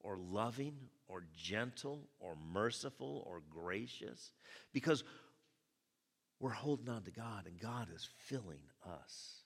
[0.00, 0.74] or loving
[1.06, 4.32] or gentle or merciful or gracious
[4.72, 5.04] because
[6.40, 9.43] we're holding on to God and God is filling us.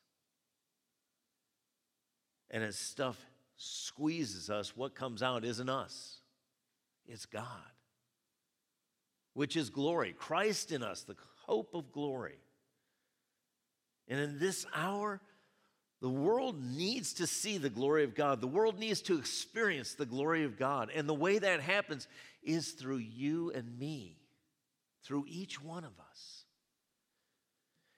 [2.51, 3.19] And as stuff
[3.57, 6.21] squeezes us, what comes out isn't us,
[7.07, 7.45] it's God,
[9.35, 10.15] which is glory.
[10.17, 12.39] Christ in us, the hope of glory.
[14.09, 15.21] And in this hour,
[16.01, 18.41] the world needs to see the glory of God.
[18.41, 20.91] The world needs to experience the glory of God.
[20.95, 22.07] And the way that happens
[22.43, 24.17] is through you and me,
[25.03, 26.45] through each one of us.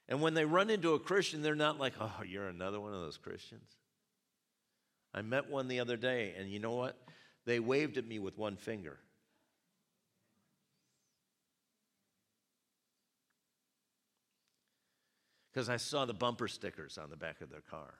[0.08, 3.00] And when they run into a Christian, they're not like, oh, you're another one of
[3.02, 3.70] those Christians.
[5.12, 6.96] I met one the other day, and you know what?
[7.46, 8.98] They waved at me with one finger.
[15.52, 17.94] because I saw the bumper stickers on the back of their car.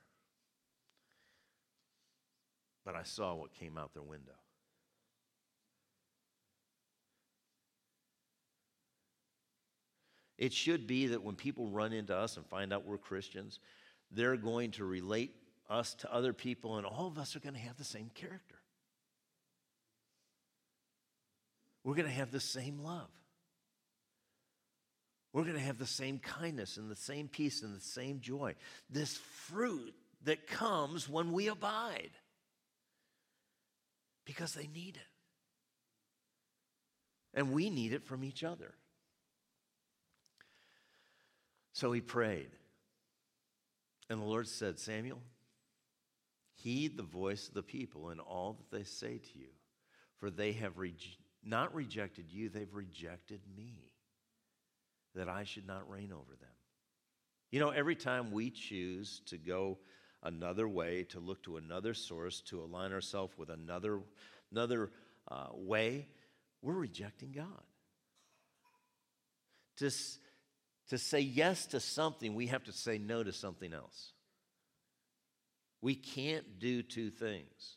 [2.85, 4.33] But I saw what came out their window.
[10.39, 13.61] It should be that when people run into us and find out we're Christians,
[14.11, 15.35] they're going to relate
[15.71, 18.57] us to other people, and all of us are going to have the same character.
[21.85, 23.09] We're going to have the same love
[25.33, 28.55] we're going to have the same kindness and the same peace and the same joy.
[28.89, 29.95] This fruit
[30.25, 32.11] that comes when we abide
[34.25, 35.03] because they need it.
[37.33, 38.75] And we need it from each other.
[41.73, 42.51] So he prayed.
[44.09, 45.21] And the Lord said, Samuel,
[46.63, 49.49] heed the voice of the people in all that they say to you,
[50.19, 50.95] for they have re-
[51.45, 53.93] not rejected you, they've rejected me
[55.15, 56.49] that I should not reign over them.
[57.51, 59.79] You know, every time we choose to go
[60.23, 64.01] another way, to look to another source, to align ourselves with another,
[64.53, 64.91] another
[65.29, 66.07] uh, way,
[66.63, 67.47] we're rejecting God.
[69.79, 69.91] To,
[70.91, 74.13] to say yes to something, we have to say no to something else.
[75.83, 77.77] We can't do two things.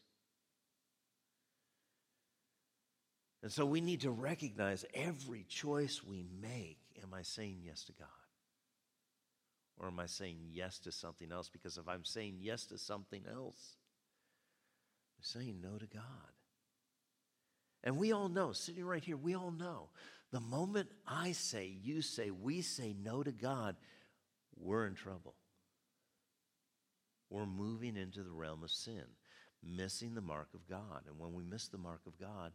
[3.42, 7.94] And so we need to recognize every choice we make am I saying yes to
[7.94, 8.08] God?
[9.78, 11.50] Or am I saying yes to something else?
[11.50, 13.76] Because if I'm saying yes to something else,
[15.18, 16.04] I'm saying no to God.
[17.84, 19.90] And we all know, sitting right here, we all know
[20.32, 23.76] the moment I say, you say, we say no to God,
[24.56, 25.36] we're in trouble.
[27.34, 29.02] We're moving into the realm of sin,
[29.64, 31.02] missing the mark of God.
[31.08, 32.52] And when we miss the mark of God,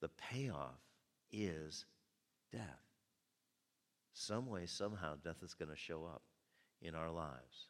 [0.00, 0.80] the payoff
[1.30, 1.86] is
[2.50, 2.82] death.
[4.12, 6.22] Some way, somehow, death is going to show up
[6.82, 7.68] in our lives.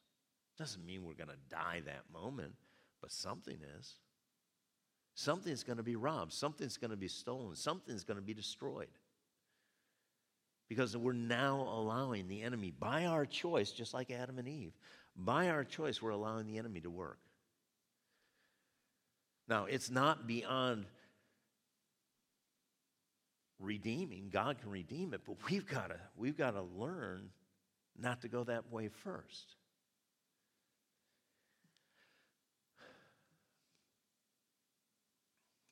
[0.59, 2.55] Doesn't mean we're going to die that moment,
[3.03, 3.97] but something is.
[5.15, 8.89] Something's going to be robbed, something's going to be stolen, something's going to be destroyed.
[10.71, 14.73] Because we're now allowing the enemy, by our choice, just like Adam and Eve,
[15.25, 17.19] by our choice, we're allowing the enemy to work.
[19.49, 20.87] Now, it's not beyond
[23.59, 24.31] redeeming.
[24.33, 27.31] God can redeem it, but we've got to we've got to learn
[27.99, 29.57] not to go that way first.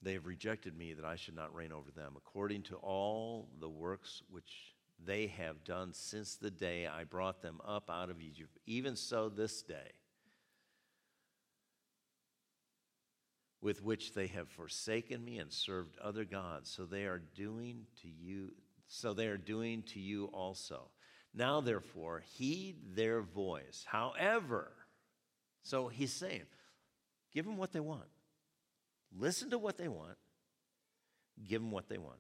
[0.03, 3.69] They have rejected me that I should not reign over them, according to all the
[3.69, 4.75] works which
[5.05, 8.59] they have done since the day I brought them up out of Egypt.
[8.67, 9.93] Even so, this day
[13.61, 16.71] with which they have forsaken me and served other gods.
[16.71, 18.53] So they are doing to you,
[18.87, 20.91] so they are doing to you also.
[21.35, 23.85] Now, therefore, heed their voice.
[23.87, 24.73] However,
[25.63, 26.45] so he's saying,
[27.33, 28.09] give them what they want.
[29.17, 30.17] Listen to what they want.
[31.47, 32.19] Give them what they want.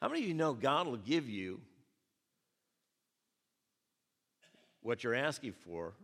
[0.00, 1.60] How many of you know God will give you
[4.84, 5.94] what you're asking for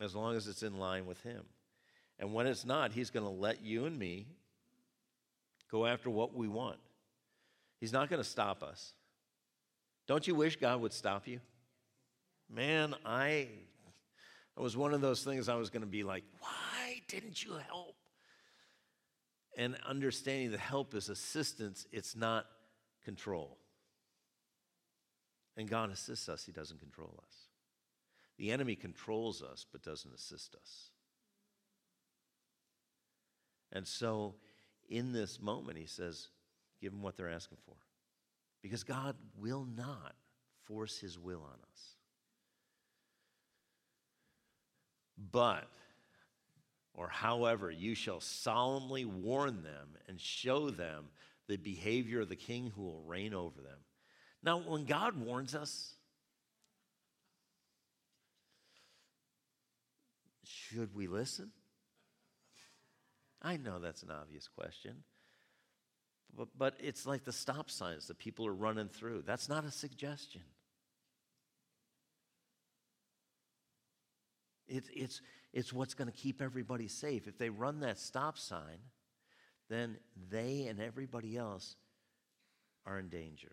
[0.00, 1.42] as long as it's in line with Him?
[2.18, 4.26] And when it's not, He's going to let you and me
[5.70, 6.78] go after what we want.
[7.78, 8.94] He's not going to stop us.
[10.06, 11.40] Don't you wish God would stop you?
[12.50, 13.48] Man, I
[14.56, 17.94] was one of those things I was going to be like, why didn't you help?
[19.56, 22.46] And understanding that help is assistance, it's not
[23.04, 23.57] control.
[25.58, 27.34] And God assists us, He doesn't control us.
[28.38, 30.90] The enemy controls us, but doesn't assist us.
[33.72, 34.36] And so,
[34.88, 36.28] in this moment, he says,
[36.80, 37.74] give them what they're asking for.
[38.62, 40.14] Because God will not
[40.64, 41.82] force his will on us.
[45.32, 45.68] But,
[46.94, 51.06] or however, you shall solemnly warn them and show them
[51.48, 53.78] the behavior of the king who will reign over them.
[54.42, 55.94] Now, when God warns us,
[60.44, 61.50] should we listen?
[63.42, 65.04] I know that's an obvious question.
[66.36, 69.22] But, but it's like the stop signs that people are running through.
[69.26, 70.42] That's not a suggestion.
[74.66, 75.22] It, it's,
[75.52, 77.26] it's what's going to keep everybody safe.
[77.26, 78.78] If they run that stop sign,
[79.70, 79.96] then
[80.30, 81.76] they and everybody else
[82.84, 83.52] are in danger.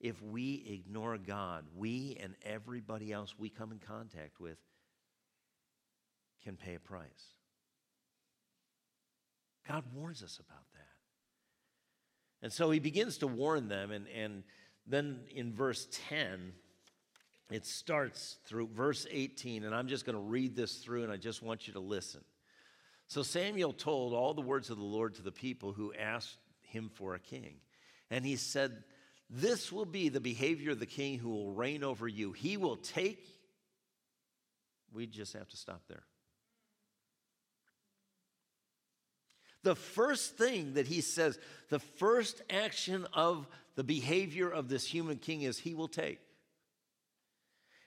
[0.00, 4.58] If we ignore God, we and everybody else we come in contact with
[6.44, 7.34] can pay a price.
[9.66, 10.86] God warns us about that.
[12.42, 14.44] And so he begins to warn them, and, and
[14.86, 16.52] then in verse 10,
[17.50, 21.16] it starts through verse 18, and I'm just going to read this through, and I
[21.16, 22.22] just want you to listen.
[23.08, 26.90] So Samuel told all the words of the Lord to the people who asked him
[26.92, 27.56] for a king.
[28.10, 28.84] And he said,
[29.28, 32.32] This will be the behavior of the king who will reign over you.
[32.32, 33.26] He will take,
[34.92, 36.04] we just have to stop there.
[39.64, 45.16] The first thing that he says, the first action of the behavior of this human
[45.16, 46.20] king is he will take.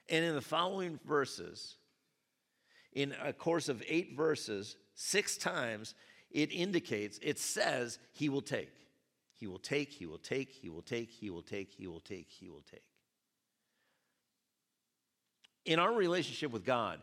[0.10, 1.78] And in the following verses,
[2.92, 5.96] in a course of eight verses, six times,
[6.32, 8.72] it indicates, it says, he will take.
[9.40, 12.28] He will take, he will take, he will take, he will take, he will take,
[12.30, 12.84] he will take.
[15.66, 17.00] In our relationship with God,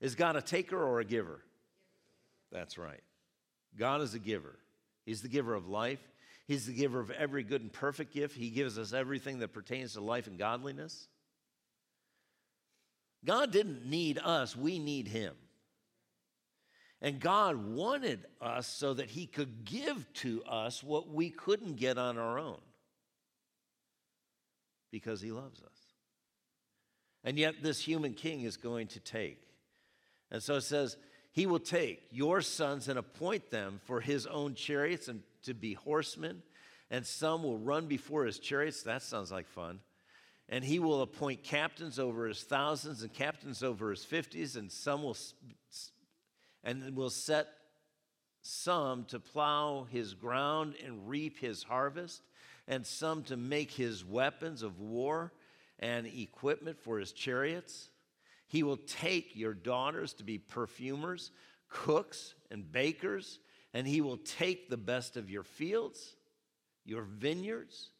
[0.00, 1.40] is God a taker or a giver?
[2.52, 3.00] That's right.
[3.78, 4.58] God is a giver.
[5.06, 6.00] He's the giver of life.
[6.46, 8.36] He's the giver of every good and perfect gift.
[8.36, 11.08] He gives us everything that pertains to life and godliness.
[13.24, 15.34] God didn't need us, we need Him.
[17.00, 21.96] And God wanted us so that He could give to us what we couldn't get
[21.98, 22.60] on our own
[24.90, 25.78] because He loves us.
[27.24, 29.38] And yet, this human king is going to take.
[30.30, 30.96] And so it says,
[31.32, 35.74] He will take your sons and appoint them for His own chariots and to be
[35.74, 36.42] horsemen,
[36.90, 38.82] and some will run before His chariots.
[38.82, 39.80] That sounds like fun
[40.48, 45.02] and he will appoint captains over his thousands and captains over his fifties, and some
[45.02, 45.16] will
[46.64, 47.48] and will set
[48.42, 52.22] some to plow his ground and reap his harvest,
[52.66, 55.32] and some to make his weapons of war
[55.78, 57.90] and equipment for his chariots.
[58.46, 61.30] He will take your daughters to be perfumers,
[61.68, 63.38] cooks, and bakers,
[63.74, 66.16] and he will take the best of your fields,
[66.84, 67.90] your vineyards,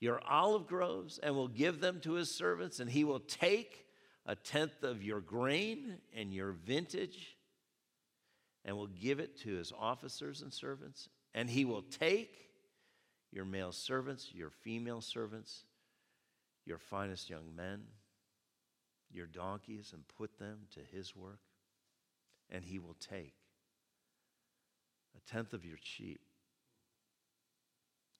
[0.00, 3.86] your olive groves and will give them to his servants, and he will take
[4.26, 7.37] a tenth of your grain and your vintage
[8.68, 11.08] and will give it to his officers and servants.
[11.34, 12.50] And he will take
[13.32, 15.64] your male servants, your female servants,
[16.66, 17.80] your finest young men,
[19.10, 21.40] your donkeys, and put them to his work.
[22.50, 23.34] And he will take
[25.16, 26.20] a tenth of your sheep,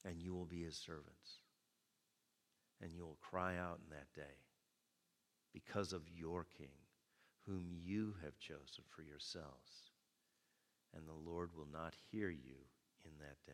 [0.03, 1.40] and you will be his servants
[2.80, 4.36] and you will cry out in that day
[5.53, 6.68] because of your King,
[7.46, 9.90] whom you have chosen for yourselves.
[10.99, 12.57] And the Lord will not hear you
[13.05, 13.53] in that day.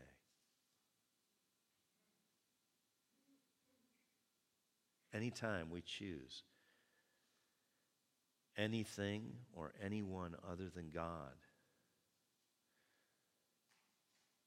[5.12, 6.42] Anytime we choose
[8.56, 11.34] anything or anyone other than God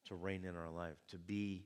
[0.08, 1.66] to reign in our life, to be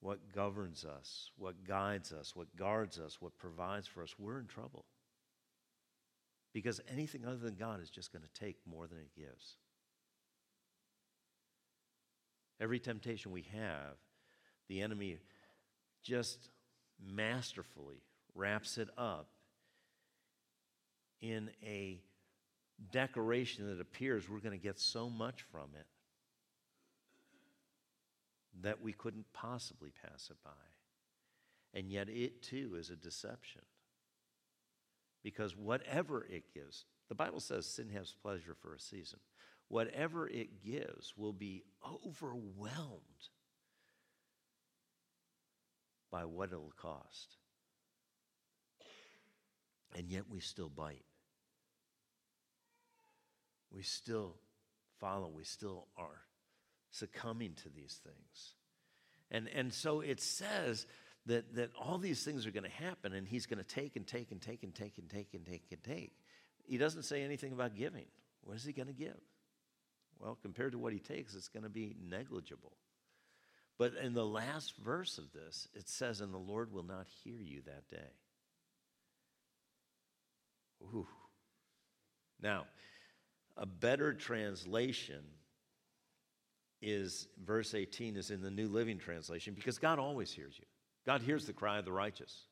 [0.00, 4.46] what governs us, what guides us, what guards us, what provides for us, we're in
[4.46, 4.84] trouble.
[6.52, 9.56] Because anything other than God is just going to take more than it gives.
[12.60, 13.96] Every temptation we have,
[14.68, 15.18] the enemy
[16.02, 16.50] just
[17.04, 18.02] masterfully
[18.34, 19.28] wraps it up
[21.20, 22.00] in a
[22.90, 25.86] decoration that appears we're going to get so much from it
[28.62, 30.50] that we couldn't possibly pass it by.
[31.74, 33.62] And yet, it too is a deception.
[35.22, 39.20] Because whatever it gives, the Bible says sin has pleasure for a season.
[39.72, 43.00] Whatever it gives will be overwhelmed
[46.10, 47.38] by what it'll cost.
[49.96, 51.06] And yet, we still bite.
[53.74, 54.34] We still
[55.00, 55.30] follow.
[55.34, 56.20] We still are
[56.90, 58.52] succumbing to these things.
[59.30, 60.86] And, and so it says
[61.24, 64.06] that, that all these things are going to happen, and he's going to take and
[64.06, 66.12] take and take and take and take and take and take.
[66.66, 68.04] he doesn't say anything about giving.
[68.42, 69.16] What is he going to give?
[70.22, 72.72] Well, compared to what he takes, it's going to be negligible.
[73.76, 77.40] But in the last verse of this, it says, And the Lord will not hear
[77.40, 78.12] you that day.
[80.84, 81.08] Ooh.
[82.40, 82.66] Now,
[83.56, 85.24] a better translation
[86.80, 90.66] is verse 18 is in the New Living Translation because God always hears you.
[91.04, 92.44] God hears the cry of the righteous.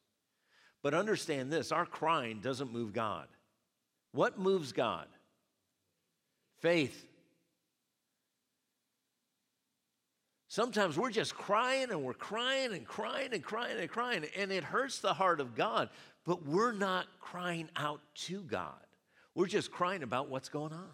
[0.82, 3.28] But understand this our crying doesn't move God.
[4.12, 5.06] What moves God?
[6.60, 7.06] Faith.
[10.50, 14.64] Sometimes we're just crying and we're crying and crying and crying and crying, and it
[14.64, 15.90] hurts the heart of God,
[16.26, 18.84] but we're not crying out to God.
[19.36, 20.90] We're just crying about what's going on.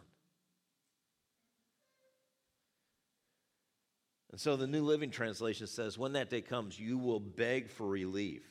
[4.30, 7.86] And so the New Living Translation says, When that day comes, you will beg for
[7.86, 8.42] relief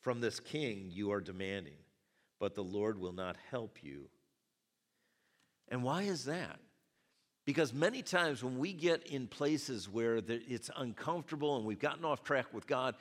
[0.00, 1.78] from this king you are demanding,
[2.40, 4.08] but the Lord will not help you.
[5.68, 6.58] And why is that?
[7.48, 12.22] Because many times when we get in places where it's uncomfortable and we've gotten off
[12.22, 12.94] track with God,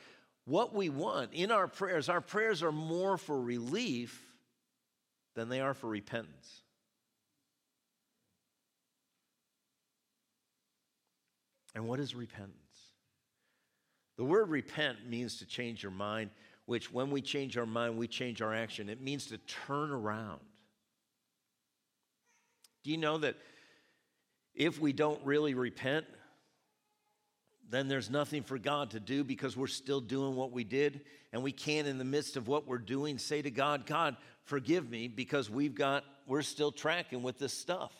[0.46, 4.26] what we want in our prayers, our prayers are more for relief
[5.36, 6.62] than they are for repentance.
[11.76, 12.56] And what is repentance?
[14.16, 16.30] The word repent means to change your mind,
[16.68, 18.88] which when we change our mind, we change our action.
[18.88, 20.40] It means to turn around.
[22.86, 23.36] Do you know that
[24.58, 26.06] if we don't really repent,
[27.70, 31.02] then there's nothing for God to do because we're still doing what we did.
[31.32, 34.90] And we can't, in the midst of what we're doing, say to God, God, forgive
[34.90, 37.92] me because we've got, we're still tracking with this stuff.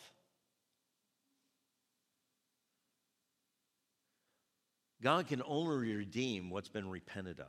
[5.00, 7.46] God can only redeem what's been repented of.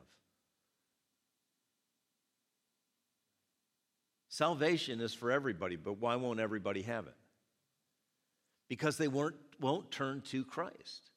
[4.27, 7.15] Salvation is for everybody, but why won't everybody have it?
[8.69, 11.09] Because they weren't, won't turn to Christ,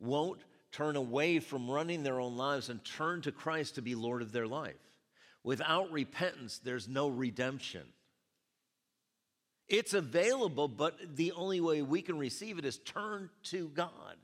[0.00, 0.40] won't
[0.72, 4.32] turn away from running their own lives and turn to Christ to be Lord of
[4.32, 4.74] their life.
[5.44, 7.82] Without repentance, there's no redemption.
[9.68, 14.16] It's available, but the only way we can receive it is turn to God,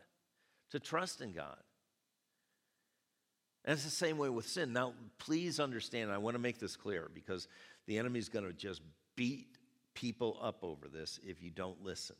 [0.72, 1.56] to trust in God.
[3.64, 4.72] And it's the same way with sin.
[4.72, 7.48] Now, please understand, I want to make this clear because
[7.86, 8.80] the enemy's going to just
[9.16, 9.58] beat
[9.94, 12.16] people up over this if you don't listen.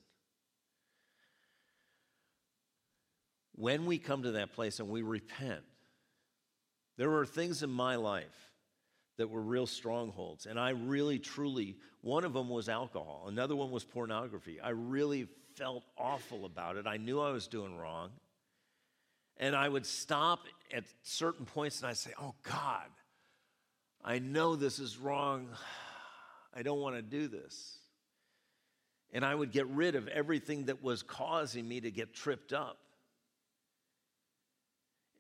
[3.57, 5.63] When we come to that place and we repent,
[6.97, 8.53] there were things in my life
[9.17, 10.47] that were real strongholds.
[10.47, 14.61] And I really, truly, one of them was alcohol, another one was pornography.
[14.61, 15.27] I really
[15.57, 16.87] felt awful about it.
[16.87, 18.11] I knew I was doing wrong.
[19.39, 20.41] And I would stop
[20.73, 22.89] at certain points and I'd say, Oh God,
[24.05, 25.49] I know this is wrong.
[26.55, 27.79] I don't want to do this.
[29.13, 32.79] And I would get rid of everything that was causing me to get tripped up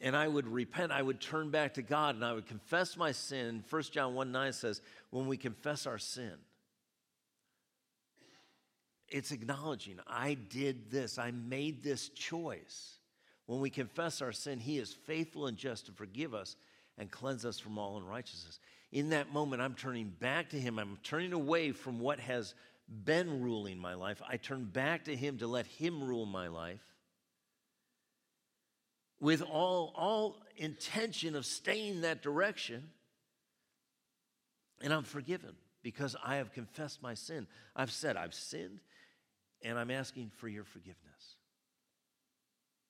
[0.00, 3.12] and I would repent, I would turn back to God and I would confess my
[3.12, 3.64] sin.
[3.68, 6.34] 1 John 1 9 says, when we confess our sin,
[9.08, 12.98] it's acknowledging, I did this, I made this choice.
[13.46, 16.56] When we confess our sin, He is faithful and just to forgive us
[16.98, 18.58] and cleanse us from all unrighteousness.
[18.90, 20.78] In that moment, I'm turning back to Him.
[20.78, 22.54] I'm turning away from what has
[23.04, 24.20] been ruling my life.
[24.28, 26.95] I turn back to Him to let Him rule my life
[29.20, 32.90] with all, all intention of staying that direction.
[34.82, 37.46] And I'm forgiven because I have confessed my sin.
[37.74, 38.80] I've said, I've sinned,
[39.62, 41.36] and I'm asking for your forgiveness.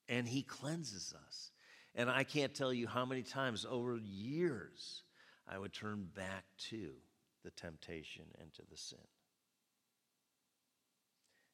[0.09, 1.51] And He cleanses us.
[1.95, 5.03] And I can't tell you how many times over years
[5.49, 6.91] I would turn back to
[7.45, 8.99] the temptation and to the sin.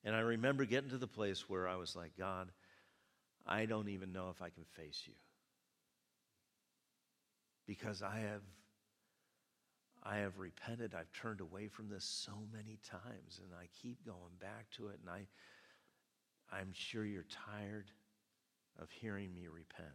[0.04, 2.50] And I remember getting to the place where I was like, God,
[3.46, 5.14] I don't even know if I can face you.
[7.66, 8.42] Because I have
[10.04, 10.94] I have repented.
[10.94, 14.98] I've turned away from this so many times and I keep going back to it
[15.00, 15.26] and I
[16.54, 17.90] I'm sure you're tired
[18.78, 19.88] of hearing me repent.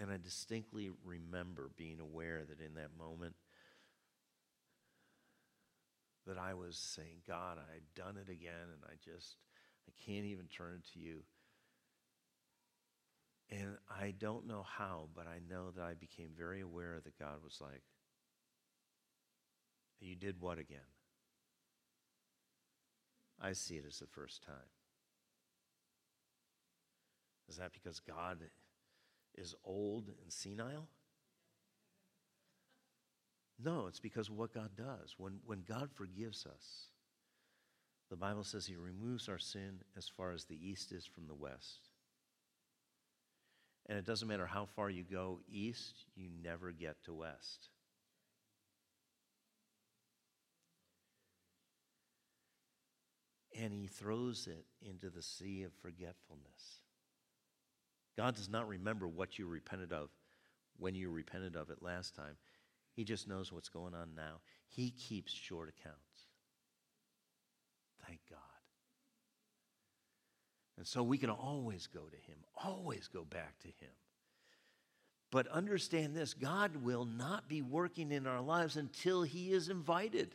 [0.00, 3.34] And I distinctly remember being aware that in that moment
[6.28, 9.36] that I was saying, God, I've done it again, and I just,
[9.88, 11.22] I can't even turn it to you.
[13.50, 17.42] And I don't know how, but I know that I became very aware that God
[17.42, 17.82] was like,
[20.00, 20.78] You did what again?
[23.40, 24.70] I see it as the first time.
[27.48, 28.38] Is that because God
[29.36, 30.88] is old and senile?
[33.62, 35.14] No, it's because of what God does.
[35.18, 36.88] When, when God forgives us,
[38.08, 41.34] the Bible says He removes our sin as far as the east is from the
[41.34, 41.90] west.
[43.88, 47.70] And it doesn't matter how far you go east, you never get to west.
[53.60, 56.82] And He throws it into the sea of forgetfulness.
[58.16, 60.10] God does not remember what you repented of
[60.76, 62.36] when you repented of it last time.
[62.98, 64.40] He just knows what's going on now.
[64.66, 66.26] He keeps short accounts.
[68.04, 68.40] Thank God.
[70.76, 73.92] And so we can always go to Him, always go back to Him.
[75.30, 80.34] But understand this God will not be working in our lives until He is invited.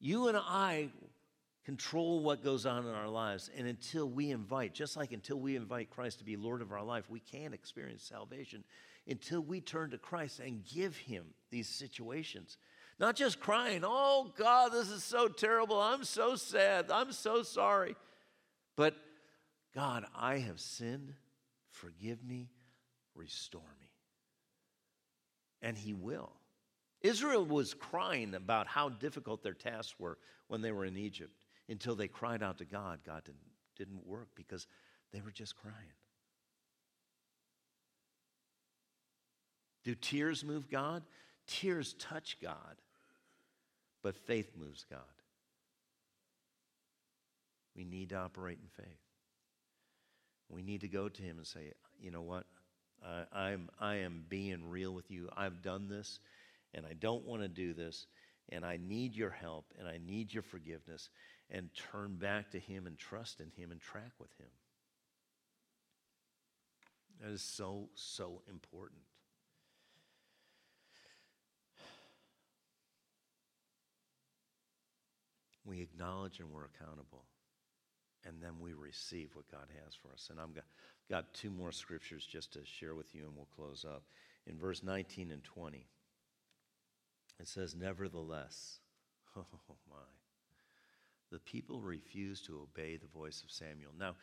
[0.00, 0.88] You and I
[1.64, 3.52] control what goes on in our lives.
[3.56, 6.82] And until we invite, just like until we invite Christ to be Lord of our
[6.82, 8.64] life, we can't experience salvation
[9.06, 12.56] until we turn to Christ and give Him these situations.
[12.98, 15.80] Not just crying, oh God, this is so terrible.
[15.80, 16.90] I'm so sad.
[16.90, 17.96] I'm so sorry.
[18.76, 18.96] But
[19.74, 21.12] God, I have sinned.
[21.70, 22.50] Forgive me.
[23.14, 23.88] Restore me.
[25.60, 26.32] And He will.
[27.02, 31.94] Israel was crying about how difficult their tasks were when they were in Egypt until
[31.94, 33.00] they cried out to God.
[33.04, 33.40] God didn't,
[33.76, 34.66] didn't work because
[35.12, 35.92] they were just crying.
[39.84, 41.02] Do tears move God?
[41.46, 42.76] Tears touch God,
[44.02, 45.00] but faith moves God.
[47.76, 48.98] We need to operate in faith.
[50.48, 52.44] We need to go to Him and say, you know what?
[53.04, 55.28] I, I'm, I am being real with you.
[55.36, 56.20] I've done this,
[56.72, 58.06] and I don't want to do this,
[58.50, 61.10] and I need your help, and I need your forgiveness
[61.50, 64.48] and turn back to Him and trust in Him and track with Him.
[67.20, 69.00] That is so, so important.
[75.64, 77.24] We acknowledge and we're accountable.
[78.26, 80.28] And then we receive what God has for us.
[80.30, 80.64] And I've got,
[81.10, 84.02] got two more scriptures just to share with you, and we'll close up.
[84.46, 85.86] In verse 19 and 20,
[87.40, 88.78] it says, Nevertheless,
[89.36, 89.44] oh
[89.90, 89.96] my,
[91.30, 93.92] the people refused to obey the voice of Samuel.
[93.98, 94.14] Now,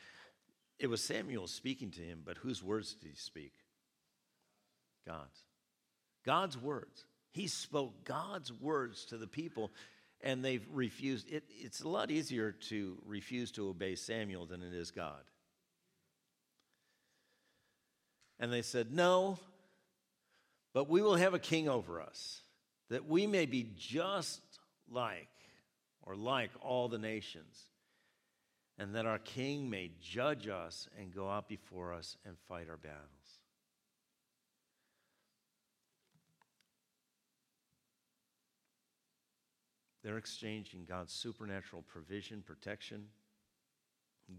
[0.80, 3.54] it was Samuel speaking to him, but whose words did he speak?
[5.06, 5.46] God's.
[6.26, 7.06] God's words.
[7.32, 9.72] He spoke God's words to the people,
[10.24, 11.32] and they've refused.
[11.32, 15.24] It, it's a lot easier to refuse to obey Samuel than it is God.
[18.40, 19.38] And they said, No,
[20.74, 22.42] but we will have a king over us,
[22.90, 24.42] that we may be just
[24.90, 25.28] like
[26.04, 27.70] or like all the nations,
[28.78, 32.78] and that our king may judge us and go out before us and fight our
[32.78, 33.21] battles.
[40.04, 43.06] They're exchanging God's supernatural provision, protection,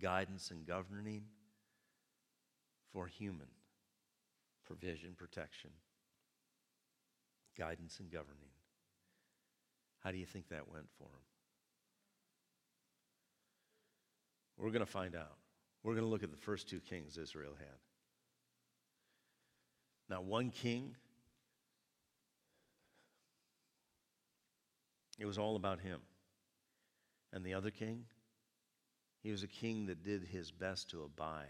[0.00, 1.22] guidance, and governing
[2.92, 3.46] for human
[4.66, 5.70] provision, protection,
[7.56, 8.50] guidance, and governing.
[10.02, 11.22] How do you think that went for them?
[14.56, 15.38] We're going to find out.
[15.82, 17.78] We're going to look at the first two kings Israel had.
[20.08, 20.94] Now, one king,
[25.22, 26.00] it was all about him.
[27.32, 28.06] And the other king,
[29.22, 31.46] he was a king that did his best to abide,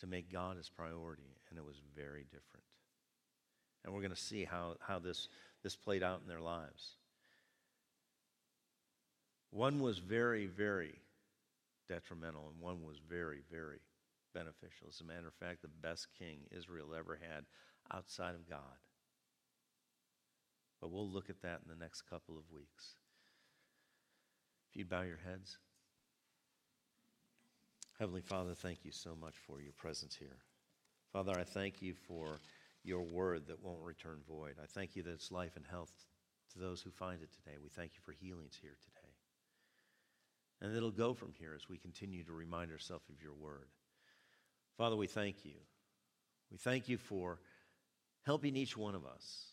[0.00, 2.64] to make God his priority, and it was very different.
[3.84, 5.28] And we're going to see how, how this,
[5.62, 6.96] this played out in their lives.
[9.52, 10.98] One was very, very
[11.88, 13.78] detrimental, and one was very, very
[14.34, 14.88] beneficial.
[14.88, 17.44] As a matter of fact, the best king Israel ever had
[17.92, 18.58] outside of God.
[20.80, 22.94] But we'll look at that in the next couple of weeks.
[24.70, 25.58] If you'd bow your heads.
[27.98, 30.38] Heavenly Father, thank you so much for your presence here.
[31.12, 32.40] Father, I thank you for
[32.82, 34.54] your word that won't return void.
[34.62, 35.92] I thank you that it's life and health
[36.52, 37.56] to those who find it today.
[37.62, 39.12] We thank you for healings here today.
[40.62, 43.68] And it'll go from here as we continue to remind ourselves of your word.
[44.78, 45.56] Father, we thank you.
[46.50, 47.38] We thank you for
[48.24, 49.49] helping each one of us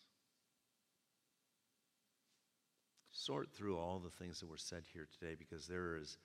[3.17, 6.17] sort through all the things that were said here today because there is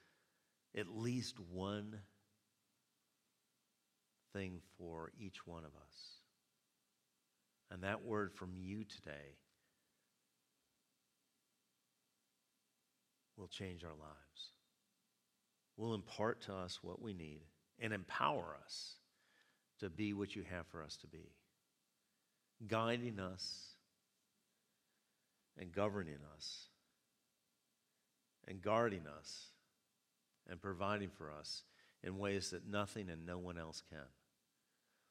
[0.77, 1.99] at least one
[4.33, 6.19] thing for each one of us.
[7.71, 9.37] And that word from you today
[13.37, 14.51] will change our lives
[15.77, 17.41] will impart to us what we need
[17.79, 18.95] and empower us
[19.79, 21.31] to be what you have for us to be,
[22.67, 23.73] guiding us
[25.59, 26.67] and governing us
[28.47, 29.47] and guarding us
[30.49, 31.63] and providing for us
[32.03, 34.07] in ways that nothing and no one else can.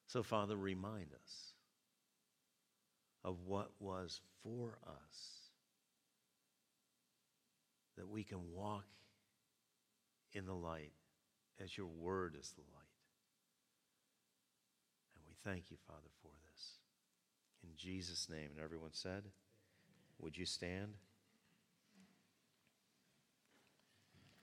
[0.07, 1.53] So, Father, remind us
[3.25, 5.43] of what was for us
[7.97, 8.85] that we can walk
[10.33, 10.93] in the light
[11.63, 12.83] as your word is the light.
[15.15, 16.73] And we thank you, Father, for this.
[17.63, 18.51] In Jesus' name.
[18.55, 19.25] And everyone said,
[20.19, 20.95] Would you stand?